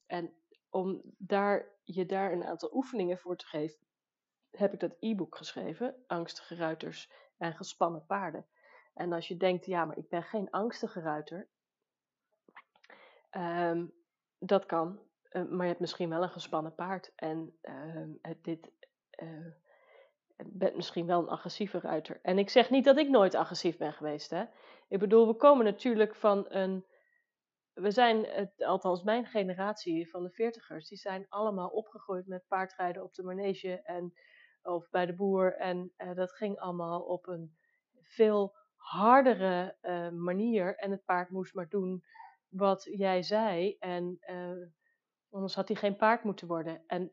En 0.07 0.33
om 0.71 1.01
daar, 1.19 1.69
je 1.85 2.07
daar 2.07 2.33
een 2.33 2.45
aantal 2.45 2.75
oefeningen 2.75 3.19
voor 3.19 3.37
te 3.37 3.47
geven, 3.47 3.79
heb 4.51 4.73
ik 4.73 4.81
dat 4.81 4.97
e-book 5.01 5.37
geschreven, 5.37 5.95
Angstige 6.07 6.55
Ruiters 6.55 7.11
en 7.37 7.55
Gespannen 7.55 8.07
Paarden. 8.07 8.47
En 8.95 9.13
als 9.13 9.29
je 9.29 9.37
denkt, 9.37 9.67
ja, 9.67 9.85
maar 9.85 9.99
ik 9.99 10.09
ben 10.09 10.23
geen 10.23 10.51
angstige 10.51 11.01
ruiter, 11.01 11.49
um, 13.31 13.93
dat 14.39 14.67
kan. 14.67 15.13
Uh, 15.35 15.43
maar 15.43 15.63
je 15.63 15.69
hebt 15.69 15.81
misschien 15.81 16.09
wel 16.09 16.23
een 16.23 16.31
gespannen 16.31 16.75
paard. 16.75 17.13
En 17.17 17.59
uh, 17.63 18.35
dit, 18.43 18.71
uh, 19.23 19.47
bent 20.37 20.77
misschien 20.77 21.07
wel 21.07 21.21
een 21.21 21.29
agressieve 21.29 21.79
ruiter. 21.79 22.21
En 22.23 22.39
ik 22.39 22.51
zeg 22.51 22.71
niet 22.71 22.85
dat 22.85 22.99
ik 22.99 23.09
nooit 23.09 23.35
agressief 23.35 23.77
ben 23.77 23.93
geweest. 23.93 24.31
Hè? 24.31 24.45
Ik 24.89 24.99
bedoel, 24.99 25.27
we 25.27 25.35
komen 25.35 25.65
natuurlijk 25.65 26.15
van 26.15 26.45
een. 26.49 26.85
We 27.73 27.91
zijn, 27.91 28.51
althans 28.57 29.03
mijn 29.03 29.27
generatie 29.27 30.11
van 30.11 30.23
de 30.23 30.31
veertigers, 30.31 30.89
die 30.89 30.99
zijn 30.99 31.27
allemaal 31.29 31.69
opgegroeid 31.69 32.27
met 32.27 32.47
paardrijden 32.49 33.03
op 33.03 33.15
de 33.15 33.23
manege 33.23 33.83
en, 33.83 34.15
of 34.63 34.91
bij 34.91 35.07
de 35.07 35.15
boer. 35.15 35.57
En 35.57 35.93
dat 36.15 36.33
ging 36.33 36.59
allemaal 36.59 37.01
op 37.01 37.27
een 37.27 37.57
veel 38.03 38.57
hardere 38.77 39.77
manier. 40.13 40.77
En 40.77 40.91
het 40.91 41.05
paard 41.05 41.31
moest 41.31 41.55
maar 41.55 41.69
doen 41.69 42.05
wat 42.49 42.89
jij 42.91 43.23
zei. 43.23 43.77
En 43.79 44.19
Anders 45.35 45.55
had 45.55 45.69
hij 45.69 45.77
geen 45.77 45.97
paard 45.97 46.25
moeten 46.25 46.47
worden. 46.47 46.83
En 46.87 47.13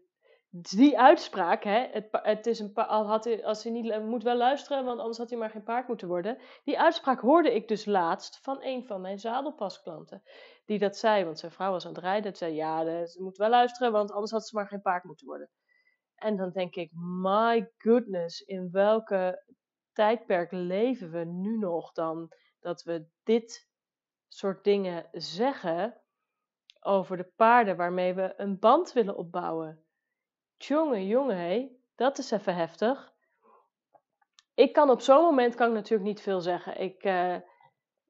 die 0.49 0.99
uitspraak, 0.99 1.63
hè, 1.63 1.87
het, 1.91 2.07
het 2.11 2.47
is 2.47 2.59
een 2.59 2.71
had 2.75 3.23
hij, 3.23 3.45
als 3.45 3.63
hij 3.63 3.71
niet 3.71 4.03
moet 4.03 4.23
wel 4.23 4.37
luisteren, 4.37 4.85
want 4.85 4.99
anders 4.99 5.17
had 5.17 5.29
hij 5.29 5.39
maar 5.39 5.49
geen 5.49 5.63
paard 5.63 5.87
moeten 5.87 6.07
worden. 6.07 6.37
Die 6.63 6.79
uitspraak 6.79 7.19
hoorde 7.19 7.55
ik 7.55 7.67
dus 7.67 7.85
laatst 7.85 8.39
van 8.41 8.63
een 8.63 8.85
van 8.85 9.01
mijn 9.01 9.19
zadelpasklanten. 9.19 10.23
Die 10.65 10.79
dat 10.79 10.97
zei, 10.97 11.23
want 11.25 11.39
zijn 11.39 11.51
vrouw 11.51 11.71
was 11.71 11.85
aan 11.85 11.93
het 11.93 12.03
rijden. 12.03 12.29
Het 12.29 12.37
zei, 12.37 12.53
ja, 12.53 13.05
ze 13.05 13.21
moet 13.21 13.37
wel 13.37 13.49
luisteren, 13.49 13.91
want 13.91 14.11
anders 14.11 14.31
had 14.31 14.47
ze 14.47 14.55
maar 14.55 14.67
geen 14.67 14.81
paard 14.81 15.03
moeten 15.03 15.27
worden. 15.27 15.49
En 16.15 16.37
dan 16.37 16.51
denk 16.51 16.75
ik, 16.75 16.91
my 17.21 17.71
goodness, 17.77 18.41
in 18.41 18.71
welke 18.71 19.43
tijdperk 19.93 20.51
leven 20.51 21.11
we 21.11 21.23
nu 21.25 21.57
nog 21.57 21.91
dan 21.91 22.31
dat 22.59 22.83
we 22.83 23.07
dit 23.23 23.69
soort 24.27 24.63
dingen 24.63 25.07
zeggen 25.11 26.00
over 26.81 27.17
de 27.17 27.31
paarden 27.35 27.77
waarmee 27.77 28.13
we 28.13 28.33
een 28.37 28.59
band 28.59 28.93
willen 28.93 29.17
opbouwen. 29.17 29.83
Jongen, 30.57 31.07
jongen, 31.07 31.37
hé, 31.37 31.69
dat 31.95 32.17
is 32.17 32.31
even 32.31 32.55
heftig. 32.55 33.13
Ik 34.53 34.73
kan 34.73 34.89
op 34.89 35.01
zo'n 35.01 35.23
moment 35.23 35.55
kan 35.55 35.67
ik 35.67 35.73
natuurlijk 35.73 36.09
niet 36.09 36.21
veel 36.21 36.41
zeggen. 36.41 36.79
Ik, 36.79 37.03
uh, 37.03 37.35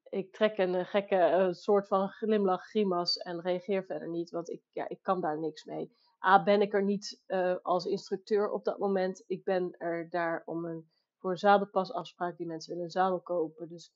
ik 0.08 0.32
trek 0.32 0.58
een 0.58 0.74
eh, 0.74 0.84
gekke 0.84 1.16
uh, 1.16 1.52
soort 1.52 1.88
van 1.88 2.08
glimlach, 2.08 2.62
grimas 2.62 3.16
en 3.16 3.40
reageer 3.40 3.84
verder 3.84 4.08
niet, 4.08 4.30
want 4.30 4.50
ik, 4.50 4.62
ja, 4.72 4.88
ik 4.88 5.02
kan 5.02 5.20
daar 5.20 5.38
niks 5.38 5.64
mee. 5.64 5.92
A, 6.26 6.42
ben 6.42 6.60
ik 6.60 6.72
er 6.72 6.82
niet 6.82 7.22
uh, 7.26 7.56
als 7.62 7.84
instructeur 7.84 8.50
op 8.50 8.64
dat 8.64 8.78
moment. 8.78 9.24
Ik 9.26 9.44
ben 9.44 9.74
er 9.78 10.10
daar 10.10 10.42
om 10.44 10.64
een, 10.64 10.90
voor 11.18 11.30
een 11.30 11.36
zadelpasafspraak 11.36 12.36
die 12.36 12.46
mensen 12.46 12.70
willen 12.70 12.84
een 12.84 12.90
zadel 12.90 13.20
kopen. 13.20 13.68
Dus 13.68 13.92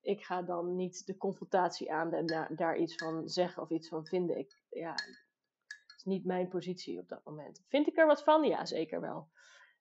ik 0.00 0.24
ga 0.24 0.42
dan 0.42 0.76
niet 0.76 1.06
de 1.06 1.16
confrontatie 1.16 1.92
aan 1.92 2.12
en 2.12 2.48
daar, 2.56 2.76
iets 2.76 2.94
van 2.94 3.28
zeggen 3.28 3.62
of 3.62 3.70
iets 3.70 3.88
van 3.88 4.06
vinden. 4.06 4.38
Ik, 4.38 4.62
ja, 4.68 4.94
is 5.96 6.04
niet 6.04 6.24
mijn 6.24 6.48
positie 6.48 7.00
op 7.00 7.08
dat 7.08 7.24
moment. 7.24 7.64
Vind 7.68 7.86
ik 7.86 7.96
er 7.96 8.06
wat 8.06 8.22
van? 8.22 8.44
Ja, 8.44 8.64
zeker 8.64 9.00
wel. 9.00 9.28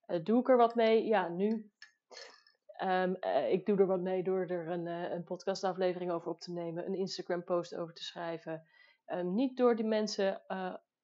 Uh, 0.07 0.23
doe 0.23 0.39
ik 0.39 0.49
er 0.49 0.57
wat 0.57 0.75
mee? 0.75 1.05
Ja, 1.05 1.27
nu. 1.27 1.71
Um, 2.83 3.17
uh, 3.19 3.51
ik 3.51 3.65
doe 3.65 3.77
er 3.77 3.85
wat 3.85 4.01
mee 4.01 4.23
door 4.23 4.45
er 4.45 4.67
een, 4.67 4.85
uh, 4.85 5.11
een 5.11 5.23
podcastaflevering 5.23 6.11
over 6.11 6.29
op 6.29 6.39
te 6.39 6.51
nemen, 6.51 6.85
een 6.85 6.95
Instagram-post 6.95 7.75
over 7.75 7.93
te 7.93 8.03
schrijven. 8.03 8.67
Um, 9.07 9.33
niet 9.33 9.57
door 9.57 9.75
die 9.75 9.85
mensen 9.85 10.41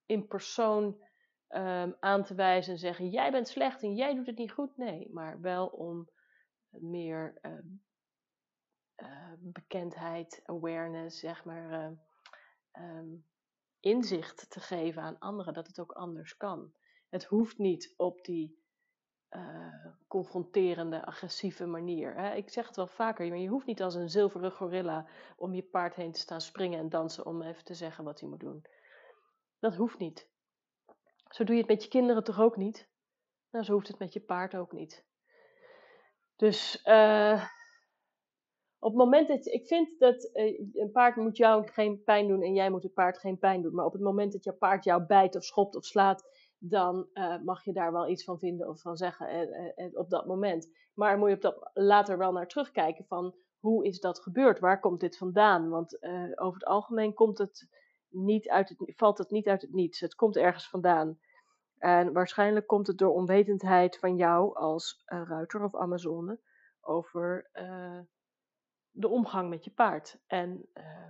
in 0.05 0.27
persoon 0.27 1.03
um, 1.50 1.95
aan 2.00 2.24
te 2.24 2.36
wijzen 2.36 2.74
en 2.74 2.79
zeggen: 2.79 3.10
jij 3.10 3.31
bent 3.31 3.48
slecht 3.48 3.84
en 3.84 3.95
jij 3.95 4.15
doet 4.15 4.27
het 4.27 4.38
niet 4.38 4.51
goed. 4.51 4.77
Nee, 4.77 5.10
maar 5.12 5.41
wel 5.41 5.67
om 5.67 6.10
meer 6.69 7.39
uh, 8.97 9.33
bekendheid, 9.37 10.41
awareness, 10.45 11.19
zeg 11.19 11.45
maar, 11.45 11.97
um, 12.73 13.25
inzicht 13.79 14.49
te 14.49 14.59
geven 14.59 15.01
aan 15.01 15.19
anderen 15.19 15.53
dat 15.53 15.67
het 15.67 15.79
ook 15.79 15.91
anders 15.91 16.37
kan. 16.37 16.73
Het 17.09 17.23
hoeft 17.23 17.57
niet 17.57 17.93
op 17.97 18.23
die 18.25 18.63
uh, 19.29 19.85
confronterende, 20.07 21.05
agressieve 21.05 21.65
manier. 21.65 22.15
Hè? 22.15 22.33
Ik 22.33 22.49
zeg 22.49 22.67
het 22.67 22.75
wel 22.75 22.87
vaker, 22.87 23.27
maar 23.27 23.37
je 23.37 23.47
hoeft 23.47 23.65
niet 23.65 23.81
als 23.81 23.95
een 23.95 24.09
zilveren 24.09 24.51
gorilla 24.51 25.07
om 25.37 25.53
je 25.53 25.63
paard 25.63 25.95
heen 25.95 26.11
te 26.11 26.19
staan 26.19 26.41
springen 26.41 26.79
en 26.79 26.89
dansen 26.89 27.25
om 27.25 27.41
even 27.41 27.63
te 27.63 27.73
zeggen 27.73 28.03
wat 28.03 28.19
hij 28.19 28.29
moet 28.29 28.39
doen. 28.39 28.65
Dat 29.59 29.75
hoeft 29.75 29.99
niet. 29.99 30.27
Zo 31.29 31.43
doe 31.43 31.55
je 31.55 31.61
het 31.61 31.69
met 31.69 31.83
je 31.83 31.89
kinderen 31.89 32.23
toch 32.23 32.39
ook 32.39 32.57
niet? 32.57 32.89
Nou, 33.51 33.65
zo 33.65 33.73
hoeft 33.73 33.87
het 33.87 33.99
met 33.99 34.13
je 34.13 34.19
paard 34.19 34.55
ook 34.55 34.71
niet. 34.71 35.05
Dus 36.35 36.81
op 38.86 38.92
het 38.92 39.04
moment 39.04 39.27
dat 39.27 39.46
ik 39.46 39.68
vind 39.68 40.00
dat 40.00 40.30
uh, 40.34 40.60
een 40.74 40.92
paard 40.92 41.15
moet 41.15 41.38
jou 41.38 41.68
geen 41.68 42.04
pijn 42.04 42.27
doen 42.27 42.42
en 42.42 42.54
jij 42.54 42.70
moet 42.70 42.84
het 42.84 42.94
paard 42.94 43.18
geen 43.18 43.38
pijn 43.38 43.62
doen. 43.62 43.74
Maar 43.74 43.86
op 43.86 43.94
het 43.94 44.01
moment 44.01 44.32
dat 44.32 44.44
jouw 44.44 44.58
paard 44.58 44.84
jou 44.84 45.06
bijt 45.06 45.36
of 45.36 45.44
schopt 45.44 45.75
of 45.75 45.86
slaat, 45.86 46.24
dan 46.58 47.08
uh, 47.13 47.42
mag 47.44 47.63
je 47.63 47.74
daar 47.74 47.92
wel 47.92 48.10
iets 48.10 48.24
van 48.24 48.39
vinden 48.39 48.70
of 48.70 48.82
van 48.82 48.98
zeggen 48.98 49.50
uh, 49.75 50.00
op 50.00 50.10
dat 50.10 50.25
moment. 50.25 50.68
Maar 50.94 51.18
moet 51.18 51.30
je 51.30 51.36
op 51.36 51.42
dat, 51.42 51.70
later 51.74 52.18
wel 52.18 52.32
naar 52.32 52.48
terugkijken 52.48 53.06
van 53.06 53.36
hoe 53.60 53.86
is 53.86 54.00
dat 54.00 54.20
gebeurd? 54.20 54.60
Waar 54.60 54.80
komt 54.80 55.00
dit 55.00 55.18
vandaan? 55.18 55.70
Want 55.70 56.04
over 56.36 56.54
het 56.54 56.65
algemeen 56.65 57.13
komt 57.13 57.38
het 57.38 57.70
niet 58.10 58.50
uit 58.50 58.70
het, 58.70 58.94
valt 58.96 59.18
het 59.18 59.30
niet 59.30 59.48
uit 59.48 59.62
het 59.62 59.74
niets. 59.74 60.00
Het 60.00 60.15
komt 60.15 60.38
ergens 60.38 60.70
vandaan. 60.70 61.20
En 61.77 62.13
waarschijnlijk 62.13 62.68
komt 62.68 62.88
het 62.88 62.98
door 62.98 63.13
onwetendheid 63.13 63.98
van 63.98 64.15
jou 64.15 64.56
als 64.56 65.04
ruiter 65.06 65.63
of 65.63 65.75
Amazone 65.75 66.39
over 66.82 67.50
de 68.95 69.07
omgang 69.07 69.49
met 69.49 69.63
je 69.63 69.71
paard. 69.71 70.17
En 70.27 70.65
uh, 70.73 71.09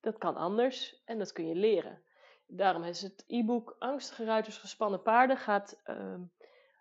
dat 0.00 0.18
kan 0.18 0.36
anders 0.36 1.02
en 1.04 1.18
dat 1.18 1.32
kun 1.32 1.48
je 1.48 1.54
leren. 1.54 2.02
Daarom 2.46 2.82
is 2.82 3.02
het 3.02 3.24
e-book 3.26 3.76
Angstige 3.78 4.24
Ruiters 4.24 4.58
Gespannen 4.58 5.02
Paarden. 5.02 5.36
Gaat, 5.36 5.82
uh, 5.86 6.14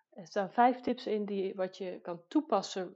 er 0.10 0.28
staan 0.28 0.52
vijf 0.52 0.80
tips 0.80 1.08
in 1.08 1.26
die 1.26 1.56
wat 1.56 1.78
je 1.78 2.00
kan 2.02 2.22
toepassen 2.28 2.96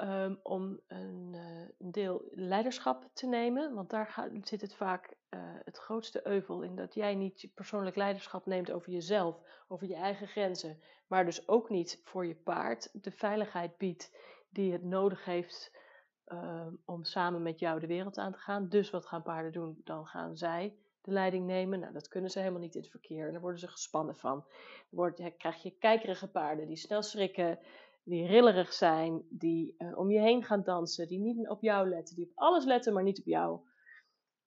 um, 0.00 0.40
om 0.42 0.80
een, 0.86 1.30
uh, 1.34 1.68
een, 1.78 1.92
deel 1.92 2.22
leiderschap 2.30 3.08
te 3.12 3.26
nemen. 3.26 3.74
Want 3.74 3.90
daar 3.90 4.06
gaat, 4.06 4.30
zit 4.42 4.60
het 4.60 4.74
vaak 4.74 5.14
uh, 5.30 5.40
het 5.64 5.76
grootste 5.78 6.26
euvel 6.26 6.62
in. 6.62 6.76
Dat 6.76 6.94
jij 6.94 7.14
niet 7.14 7.48
persoonlijk 7.54 7.96
leiderschap 7.96 8.46
neemt 8.46 8.70
over 8.70 8.92
jezelf, 8.92 9.40
over 9.68 9.86
je 9.86 9.94
eigen 9.94 10.26
grenzen. 10.26 10.80
Maar 11.06 11.24
dus 11.24 11.48
ook 11.48 11.70
niet 11.70 12.00
voor 12.04 12.26
je 12.26 12.34
paard 12.34 12.88
de 12.92 13.10
veiligheid 13.10 13.78
biedt 13.78 14.16
die 14.50 14.72
het 14.72 14.82
nodig 14.82 15.24
heeft 15.24 15.78
uh, 16.32 16.66
om 16.84 17.04
samen 17.04 17.42
met 17.42 17.58
jou 17.58 17.80
de 17.80 17.86
wereld 17.86 18.18
aan 18.18 18.32
te 18.32 18.38
gaan. 18.38 18.68
Dus 18.68 18.90
wat 18.90 19.06
gaan 19.06 19.22
paarden 19.22 19.52
doen? 19.52 19.80
Dan 19.84 20.06
gaan 20.06 20.36
zij 20.36 20.74
de 21.00 21.10
leiding 21.10 21.46
nemen. 21.46 21.80
Nou, 21.80 21.92
dat 21.92 22.08
kunnen 22.08 22.30
ze 22.30 22.38
helemaal 22.38 22.60
niet 22.60 22.74
in 22.74 22.80
het 22.80 22.90
verkeer. 22.90 23.26
En 23.26 23.32
daar 23.32 23.40
worden 23.40 23.60
ze 23.60 23.68
gespannen 23.68 24.16
van. 24.16 24.44
Dan 24.90 25.14
krijg 25.36 25.62
je 25.62 25.78
kijkerige 25.78 26.30
paarden 26.30 26.66
die 26.66 26.76
snel 26.76 27.02
schrikken, 27.02 27.58
die 28.02 28.26
rillerig 28.26 28.72
zijn, 28.72 29.22
die 29.28 29.74
uh, 29.78 29.98
om 29.98 30.10
je 30.10 30.20
heen 30.20 30.44
gaan 30.44 30.62
dansen, 30.62 31.08
die 31.08 31.18
niet 31.18 31.48
op 31.48 31.62
jou 31.62 31.88
letten, 31.88 32.16
die 32.16 32.24
op 32.24 32.32
alles 32.34 32.64
letten, 32.64 32.92
maar 32.92 33.02
niet 33.02 33.18
op 33.18 33.26
jou. 33.26 33.60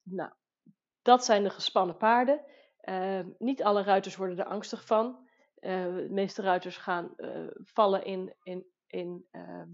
Nou, 0.03 0.31
dat 1.01 1.25
zijn 1.25 1.43
de 1.43 1.49
gespannen 1.49 1.97
paarden. 1.97 2.41
Uh, 2.89 3.19
niet 3.37 3.63
alle 3.63 3.83
ruiters 3.83 4.15
worden 4.15 4.37
er 4.37 4.45
angstig 4.45 4.85
van. 4.85 5.27
Uh, 5.59 5.95
de 5.95 6.07
meeste 6.09 6.41
ruiters 6.41 6.77
gaan 6.77 7.15
vallen 7.55 8.05
in, 8.05 8.33
in, 8.43 8.65
in 8.87 9.25
ehm, 9.31 9.69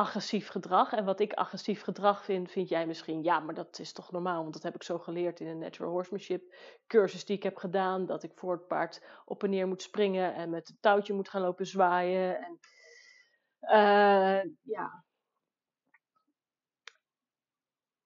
agressief 0.00 0.48
gedrag. 0.48 0.92
En 0.92 1.04
wat 1.04 1.20
ik 1.20 1.32
agressief 1.32 1.82
gedrag 1.82 2.24
vind, 2.24 2.50
vind 2.50 2.68
jij 2.68 2.86
misschien, 2.86 3.22
ja, 3.22 3.40
maar 3.40 3.54
dat 3.54 3.78
is 3.78 3.92
toch 3.92 4.12
normaal, 4.12 4.42
want 4.42 4.54
dat 4.54 4.62
heb 4.62 4.74
ik 4.74 4.82
zo 4.82 4.98
geleerd 4.98 5.40
in 5.40 5.46
een 5.46 5.58
natural 5.58 5.92
horsemanship 5.92 6.54
cursus 6.86 7.24
die 7.24 7.36
ik 7.36 7.42
heb 7.42 7.56
gedaan, 7.56 8.06
dat 8.06 8.22
ik 8.22 8.32
voor 8.34 8.52
het 8.52 8.66
paard 8.66 9.02
op 9.24 9.42
en 9.42 9.50
neer 9.50 9.68
moet 9.68 9.82
springen 9.82 10.34
en 10.34 10.50
met 10.50 10.68
het 10.68 10.76
touwtje 10.80 11.12
moet 11.12 11.28
gaan 11.28 11.40
lopen 11.40 11.66
zwaaien. 11.66 12.38
En, 12.38 12.58
uh, 13.60 14.52
ja. 14.62 15.04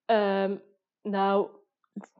Um, 0.06 0.62
nou, 1.02 1.50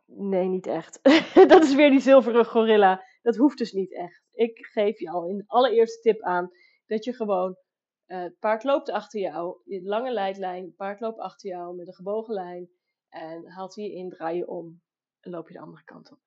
nee, 0.07 0.49
niet 0.49 0.67
echt. 0.67 0.99
dat 1.53 1.63
is 1.63 1.75
weer 1.75 1.91
die 1.91 2.01
zilveren 2.01 2.47
gorilla. 2.47 3.05
Dat 3.23 3.37
hoeft 3.37 3.59
dus 3.59 3.73
niet 3.73 3.95
echt. 3.95 4.23
Ik 4.33 4.67
geef 4.67 4.99
je 4.99 5.11
al 5.11 5.27
in 5.27 5.37
de 5.37 5.45
allereerste 5.47 6.01
tip 6.01 6.23
aan 6.23 6.51
dat 6.87 7.05
je 7.05 7.15
gewoon 7.15 7.57
uh, 8.07 8.23
het 8.23 8.39
paard 8.39 8.65
loopt 8.65 8.91
achter 8.91 9.21
jou, 9.21 9.61
je 9.65 9.83
lange 9.83 10.13
leidlijn, 10.13 10.65
het 10.65 10.77
paard 10.77 11.01
loopt 11.01 11.19
achter 11.19 11.51
jou 11.51 11.77
met 11.77 11.87
een 11.87 11.95
gebogen 11.95 12.35
lijn 12.35 12.71
en 13.09 13.51
haalt 13.51 13.75
hij 13.75 13.85
je 13.85 13.93
in, 13.93 14.09
draai 14.09 14.37
je 14.37 14.49
om 14.49 14.83
en 15.21 15.31
loop 15.31 15.49
je 15.49 15.55
de 15.55 15.61
andere 15.61 15.85
kant 15.85 16.13
op. 16.13 16.19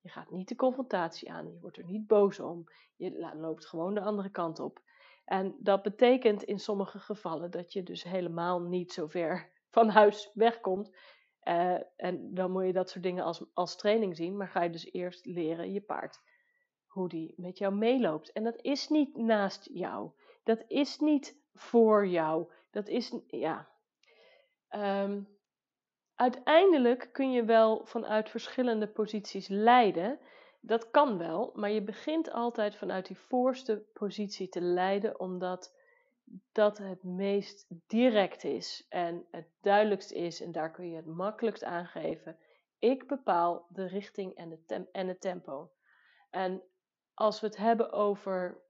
Je 0.00 0.08
gaat 0.08 0.30
niet 0.30 0.48
de 0.48 0.54
confrontatie 0.54 1.30
aan, 1.30 1.52
je 1.52 1.60
wordt 1.60 1.76
er 1.76 1.84
niet 1.84 2.06
boos 2.06 2.40
om, 2.40 2.64
je 2.96 3.34
loopt 3.36 3.66
gewoon 3.66 3.94
de 3.94 4.00
andere 4.00 4.30
kant 4.30 4.60
op. 4.60 4.82
En 5.24 5.56
dat 5.58 5.82
betekent 5.82 6.42
in 6.42 6.58
sommige 6.58 6.98
gevallen 6.98 7.50
dat 7.50 7.72
je 7.72 7.82
dus 7.82 8.02
helemaal 8.02 8.60
niet 8.60 8.92
zo 8.92 9.06
ver 9.06 9.50
van 9.76 9.88
huis 9.88 10.30
wegkomt. 10.34 10.96
Uh, 11.42 11.78
en 11.96 12.34
dan 12.34 12.50
moet 12.50 12.66
je 12.66 12.72
dat 12.72 12.90
soort 12.90 13.04
dingen 13.04 13.24
als, 13.24 13.44
als 13.52 13.76
training 13.76 14.16
zien, 14.16 14.36
maar 14.36 14.48
ga 14.48 14.62
je 14.62 14.70
dus 14.70 14.92
eerst 14.92 15.26
leren 15.26 15.72
je 15.72 15.80
paard 15.80 16.20
hoe 16.86 17.08
die 17.08 17.34
met 17.36 17.58
jou 17.58 17.74
meeloopt. 17.74 18.32
En 18.32 18.44
dat 18.44 18.62
is 18.62 18.88
niet 18.88 19.16
naast 19.16 19.68
jou 19.72 20.10
dat 20.46 20.64
is 20.68 20.98
niet 20.98 21.36
voor 21.54 22.06
jou. 22.06 22.52
Dat 22.70 22.88
is, 22.88 23.14
ja. 23.26 23.68
Um, 24.70 25.28
uiteindelijk 26.14 27.08
kun 27.12 27.32
je 27.32 27.44
wel 27.44 27.86
vanuit 27.86 28.30
verschillende 28.30 28.88
posities 28.88 29.48
leiden. 29.48 30.18
Dat 30.60 30.90
kan 30.90 31.18
wel, 31.18 31.52
maar 31.54 31.70
je 31.70 31.82
begint 31.82 32.30
altijd 32.30 32.76
vanuit 32.76 33.06
die 33.06 33.18
voorste 33.18 33.86
positie 33.92 34.48
te 34.48 34.60
leiden, 34.60 35.20
omdat 35.20 35.74
dat 36.52 36.78
het 36.78 37.02
meest 37.02 37.66
direct 37.86 38.44
is 38.44 38.86
en 38.88 39.26
het 39.30 39.48
duidelijkst 39.60 40.12
is 40.12 40.40
en 40.40 40.52
daar 40.52 40.70
kun 40.70 40.90
je 40.90 40.96
het 40.96 41.06
makkelijkst 41.06 41.64
aangeven. 41.64 42.38
Ik 42.78 43.06
bepaal 43.06 43.66
de 43.68 43.86
richting 43.86 44.34
en, 44.34 44.48
de 44.48 44.88
en 44.92 45.08
het 45.08 45.20
tempo. 45.20 45.70
En 46.30 46.62
als 47.14 47.40
we 47.40 47.46
het 47.46 47.56
hebben 47.56 47.92
over 47.92 48.64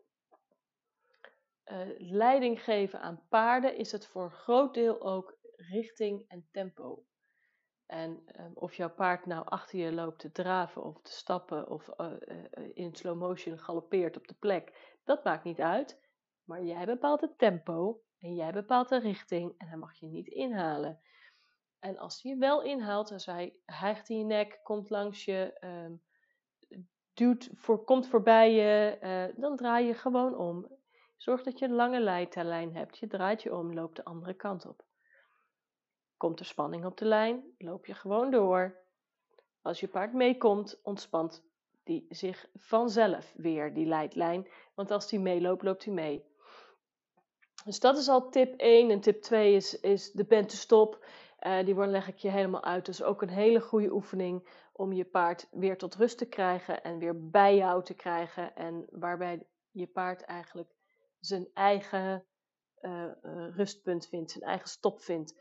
uh, 1.72 1.78
leiding 1.98 2.64
geven 2.64 3.00
aan 3.00 3.26
paarden, 3.28 3.76
is 3.76 3.92
het 3.92 4.06
voor 4.06 4.24
een 4.24 4.30
groot 4.30 4.74
deel 4.74 5.02
ook 5.02 5.38
richting 5.56 6.24
en 6.28 6.48
tempo. 6.50 7.04
En 7.86 8.22
um, 8.40 8.52
of 8.54 8.74
jouw 8.74 8.94
paard 8.94 9.26
nou 9.26 9.46
achter 9.46 9.78
je 9.78 9.92
loopt 9.92 10.18
te 10.18 10.32
draven 10.32 10.82
of 10.82 11.02
te 11.02 11.12
stappen 11.12 11.68
of 11.68 11.88
uh, 12.00 12.12
uh, 12.26 12.70
in 12.74 12.94
slow 12.94 13.18
motion 13.18 13.58
galoppeert 13.58 14.16
op 14.16 14.28
de 14.28 14.34
plek, 14.34 14.96
dat 15.04 15.24
maakt 15.24 15.44
niet 15.44 15.60
uit. 15.60 16.00
Maar 16.44 16.62
jij 16.62 16.86
bepaalt 16.86 17.20
het 17.20 17.38
tempo 17.38 18.02
en 18.18 18.34
jij 18.34 18.52
bepaalt 18.52 18.88
de 18.88 18.98
richting 18.98 19.54
en 19.58 19.66
hij 19.66 19.76
mag 19.76 19.94
je 19.94 20.06
niet 20.06 20.26
inhalen. 20.26 21.00
En 21.78 21.98
als 21.98 22.22
hij 22.22 22.36
wel 22.38 22.62
inhaalt, 22.62 23.12
als 23.12 23.26
hij 23.26 23.56
hijgt 23.64 24.08
in 24.08 24.18
je 24.18 24.24
nek, 24.24 24.60
komt 24.62 24.90
langs 24.90 25.24
je, 25.24 25.58
um, 25.60 26.02
duwt 27.14 27.50
voor, 27.54 27.84
komt 27.84 28.06
voorbij 28.06 28.52
je, 28.52 29.32
dan 29.36 29.56
draai 29.56 29.86
je 29.86 29.94
gewoon 29.94 30.36
om 30.36 30.75
Zorg 31.16 31.42
dat 31.42 31.58
je 31.58 31.64
een 31.64 31.74
lange 31.74 32.00
leidlijn 32.00 32.74
hebt. 32.74 32.98
Je 32.98 33.06
draait 33.06 33.42
je 33.42 33.54
om, 33.54 33.74
loopt 33.74 33.96
de 33.96 34.04
andere 34.04 34.34
kant 34.34 34.66
op. 34.66 34.84
Komt 36.16 36.40
er 36.40 36.46
spanning 36.46 36.84
op 36.84 36.96
de 36.96 37.04
lijn, 37.04 37.44
loop 37.58 37.86
je 37.86 37.94
gewoon 37.94 38.30
door. 38.30 38.76
Als 39.62 39.80
je 39.80 39.88
paard 39.88 40.12
meekomt, 40.12 40.80
ontspant 40.82 41.44
die 41.84 42.06
zich 42.08 42.46
vanzelf 42.54 43.32
weer, 43.36 43.74
die 43.74 43.86
leidlijn. 43.86 44.48
Want 44.74 44.90
als 44.90 45.08
die 45.08 45.20
meeloopt, 45.20 45.62
loopt 45.62 45.84
hij 45.84 45.94
mee. 45.94 46.24
Dus 47.64 47.80
dat 47.80 47.96
is 47.96 48.08
al 48.08 48.28
tip 48.28 48.60
1. 48.60 48.90
En 48.90 49.00
tip 49.00 49.22
2 49.22 49.54
is, 49.54 49.80
is 49.80 50.12
de 50.12 50.24
bent 50.24 50.48
to 50.48 50.56
stop. 50.56 51.04
Uh, 51.40 51.64
die 51.64 51.86
leg 51.86 52.08
ik 52.08 52.16
je 52.16 52.30
helemaal 52.30 52.64
uit. 52.64 52.86
Dus 52.86 53.02
ook 53.02 53.22
een 53.22 53.28
hele 53.28 53.60
goede 53.60 53.92
oefening 53.92 54.48
om 54.72 54.92
je 54.92 55.04
paard 55.04 55.48
weer 55.50 55.78
tot 55.78 55.94
rust 55.94 56.18
te 56.18 56.28
krijgen 56.28 56.82
en 56.82 56.98
weer 56.98 57.30
bij 57.30 57.56
jou 57.56 57.84
te 57.84 57.94
krijgen. 57.94 58.56
En 58.56 58.86
waarbij 58.90 59.46
je 59.70 59.86
paard 59.86 60.22
eigenlijk 60.22 60.75
zijn 61.26 61.48
eigen 61.52 62.24
uh, 62.80 63.10
uh, 63.22 63.56
rustpunt 63.56 64.06
vindt, 64.06 64.30
zijn 64.30 64.44
eigen 64.44 64.68
stop 64.68 65.00
vindt. 65.00 65.34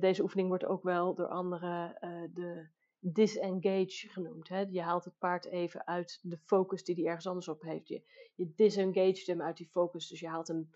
deze 0.00 0.22
oefening 0.22 0.48
wordt 0.48 0.64
ook 0.64 0.82
wel 0.82 1.14
door 1.14 1.28
anderen 1.28 1.98
de 2.32 2.68
disengage 2.98 4.08
genoemd. 4.08 4.48
Hè? 4.48 4.60
Je 4.60 4.82
haalt 4.82 5.04
het 5.04 5.18
paard 5.18 5.44
even 5.44 5.86
uit 5.86 6.18
de 6.22 6.38
focus 6.38 6.84
die 6.84 6.94
hij 6.94 7.04
ergens 7.04 7.26
anders 7.26 7.48
op 7.48 7.62
heeft. 7.62 7.88
Je, 7.88 8.02
je 8.34 9.32
hem 9.32 9.42
uit 9.42 9.56
die 9.56 9.68
focus, 9.68 10.08
dus 10.08 10.20
je 10.20 10.28
haalt 10.28 10.48
hem 10.48 10.70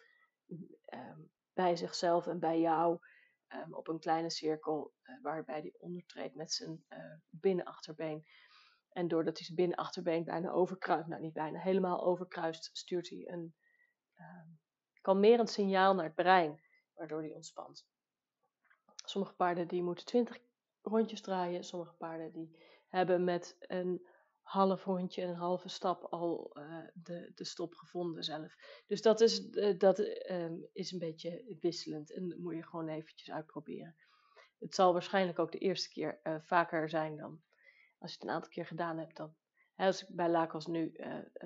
um, 0.94 1.30
bij 1.52 1.76
zichzelf 1.76 2.26
en 2.26 2.38
bij 2.38 2.60
jou 2.60 2.98
um, 3.48 3.74
op 3.74 3.88
een 3.88 3.98
kleine 3.98 4.30
cirkel, 4.30 4.92
waarbij 5.22 5.60
hij 5.60 5.74
ondertreedt 5.78 6.34
met 6.34 6.52
zijn 6.52 6.84
binnenachterbeen. 7.30 8.24
En 8.92 9.08
doordat 9.08 9.36
hij 9.36 9.44
zijn 9.44 9.56
binnenachterbeen 9.56 10.24
bijna 10.24 10.50
overkruist, 10.50 11.08
nou 11.08 11.20
niet 11.22 11.32
bijna, 11.32 11.58
helemaal 11.58 12.04
overkruist, 12.04 12.70
stuurt 12.72 13.08
hij 13.08 13.28
een 13.28 13.54
kalmerend 15.00 15.50
signaal 15.50 15.94
naar 15.94 16.04
het 16.04 16.14
brein, 16.14 16.60
waardoor 16.94 17.20
hij 17.20 17.32
ontspant. 17.32 17.86
Sommige 19.04 19.34
paarden 19.34 19.68
die 19.68 19.82
moeten 19.82 20.04
20 20.04 20.38
rondjes 20.82 21.20
draaien. 21.20 21.64
Sommige 21.64 21.94
paarden 21.94 22.32
die 22.32 22.56
hebben 22.88 23.24
met 23.24 23.56
een 23.58 24.06
half 24.42 24.84
rondje 24.84 25.22
en 25.22 25.28
een 25.28 25.34
halve 25.34 25.68
stap 25.68 26.04
al 26.04 26.56
uh, 26.58 26.86
de, 26.94 27.32
de 27.34 27.44
stop 27.44 27.74
gevonden 27.74 28.24
zelf. 28.24 28.54
Dus 28.86 29.02
dat 29.02 29.20
is, 29.20 29.48
uh, 29.50 29.78
dat, 29.78 29.98
um, 30.30 30.68
is 30.72 30.92
een 30.92 30.98
beetje 30.98 31.56
wisselend 31.60 32.12
en 32.12 32.36
moet 32.40 32.54
je 32.54 32.62
gewoon 32.62 32.88
eventjes 32.88 33.30
uitproberen. 33.30 33.96
Het 34.58 34.74
zal 34.74 34.92
waarschijnlijk 34.92 35.38
ook 35.38 35.52
de 35.52 35.58
eerste 35.58 35.88
keer 35.88 36.20
uh, 36.22 36.36
vaker 36.40 36.88
zijn 36.88 37.16
dan 37.16 37.42
als 37.98 38.10
je 38.10 38.16
het 38.18 38.28
een 38.28 38.34
aantal 38.34 38.50
keer 38.50 38.66
gedaan 38.66 38.98
hebt 38.98 39.16
dan. 39.16 39.34
Als 39.80 40.02
ik 40.02 40.16
bij 40.16 40.30
Lakos 40.30 40.66
nu 40.66 40.92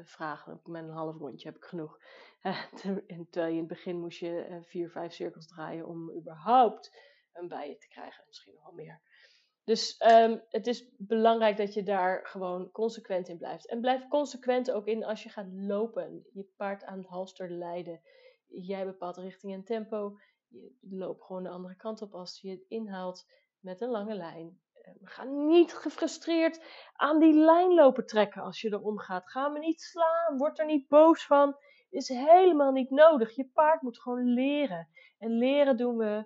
vraag, 0.04 0.46
met 0.46 0.84
een 0.84 0.90
half 0.90 1.16
rondje 1.16 1.48
heb 1.48 1.56
ik 1.56 1.64
genoeg. 1.64 1.98
en 3.06 3.26
terwijl 3.30 3.46
je 3.46 3.52
in 3.52 3.58
het 3.58 3.66
begin 3.66 4.00
moest 4.00 4.18
je 4.18 4.60
vier, 4.62 4.90
vijf 4.90 5.12
cirkels 5.12 5.46
draaien 5.46 5.86
om 5.86 6.16
überhaupt 6.16 6.96
een 7.32 7.48
bijen 7.48 7.78
te 7.78 7.88
krijgen. 7.88 8.24
Misschien 8.26 8.54
nog 8.54 8.64
wel 8.64 8.74
meer. 8.74 9.00
Dus 9.64 10.04
um, 10.12 10.42
het 10.48 10.66
is 10.66 10.94
belangrijk 10.98 11.56
dat 11.56 11.74
je 11.74 11.82
daar 11.82 12.26
gewoon 12.26 12.70
consequent 12.70 13.28
in 13.28 13.38
blijft. 13.38 13.68
En 13.68 13.80
blijf 13.80 14.08
consequent 14.08 14.70
ook 14.70 14.86
in 14.86 15.04
als 15.04 15.22
je 15.22 15.28
gaat 15.28 15.52
lopen. 15.52 16.26
Je 16.32 16.52
paard 16.56 16.84
aan 16.84 16.98
het 16.98 17.06
halster 17.06 17.50
leiden. 17.50 18.00
Jij 18.46 18.84
bepaalt 18.84 19.16
richting 19.16 19.52
en 19.52 19.64
tempo. 19.64 20.18
Je 20.80 20.96
loopt 20.96 21.24
gewoon 21.24 21.42
de 21.42 21.48
andere 21.48 21.76
kant 21.76 22.02
op 22.02 22.14
als 22.14 22.40
je 22.40 22.50
het 22.50 22.64
inhaalt 22.68 23.26
met 23.58 23.80
een 23.80 23.90
lange 23.90 24.14
lijn. 24.14 24.60
Um, 24.88 24.98
ga 25.02 25.24
niet 25.24 25.74
gefrustreerd 25.74 26.64
aan 26.92 27.18
die 27.18 27.34
lijn 27.34 27.74
lopen 27.74 28.06
trekken 28.06 28.42
als 28.42 28.60
je 28.60 28.72
erom 28.72 28.98
gaat. 28.98 29.30
Ga 29.30 29.48
me 29.48 29.58
niet 29.58 29.80
slaan. 29.80 30.36
Word 30.36 30.58
er 30.58 30.66
niet 30.66 30.88
boos 30.88 31.26
van. 31.26 31.56
Is 31.90 32.08
helemaal 32.08 32.72
niet 32.72 32.90
nodig. 32.90 33.36
Je 33.36 33.50
paard 33.54 33.82
moet 33.82 34.00
gewoon 34.00 34.24
leren. 34.24 34.88
En 35.18 35.30
leren 35.38 35.76
doen 35.76 35.96
we 35.96 36.24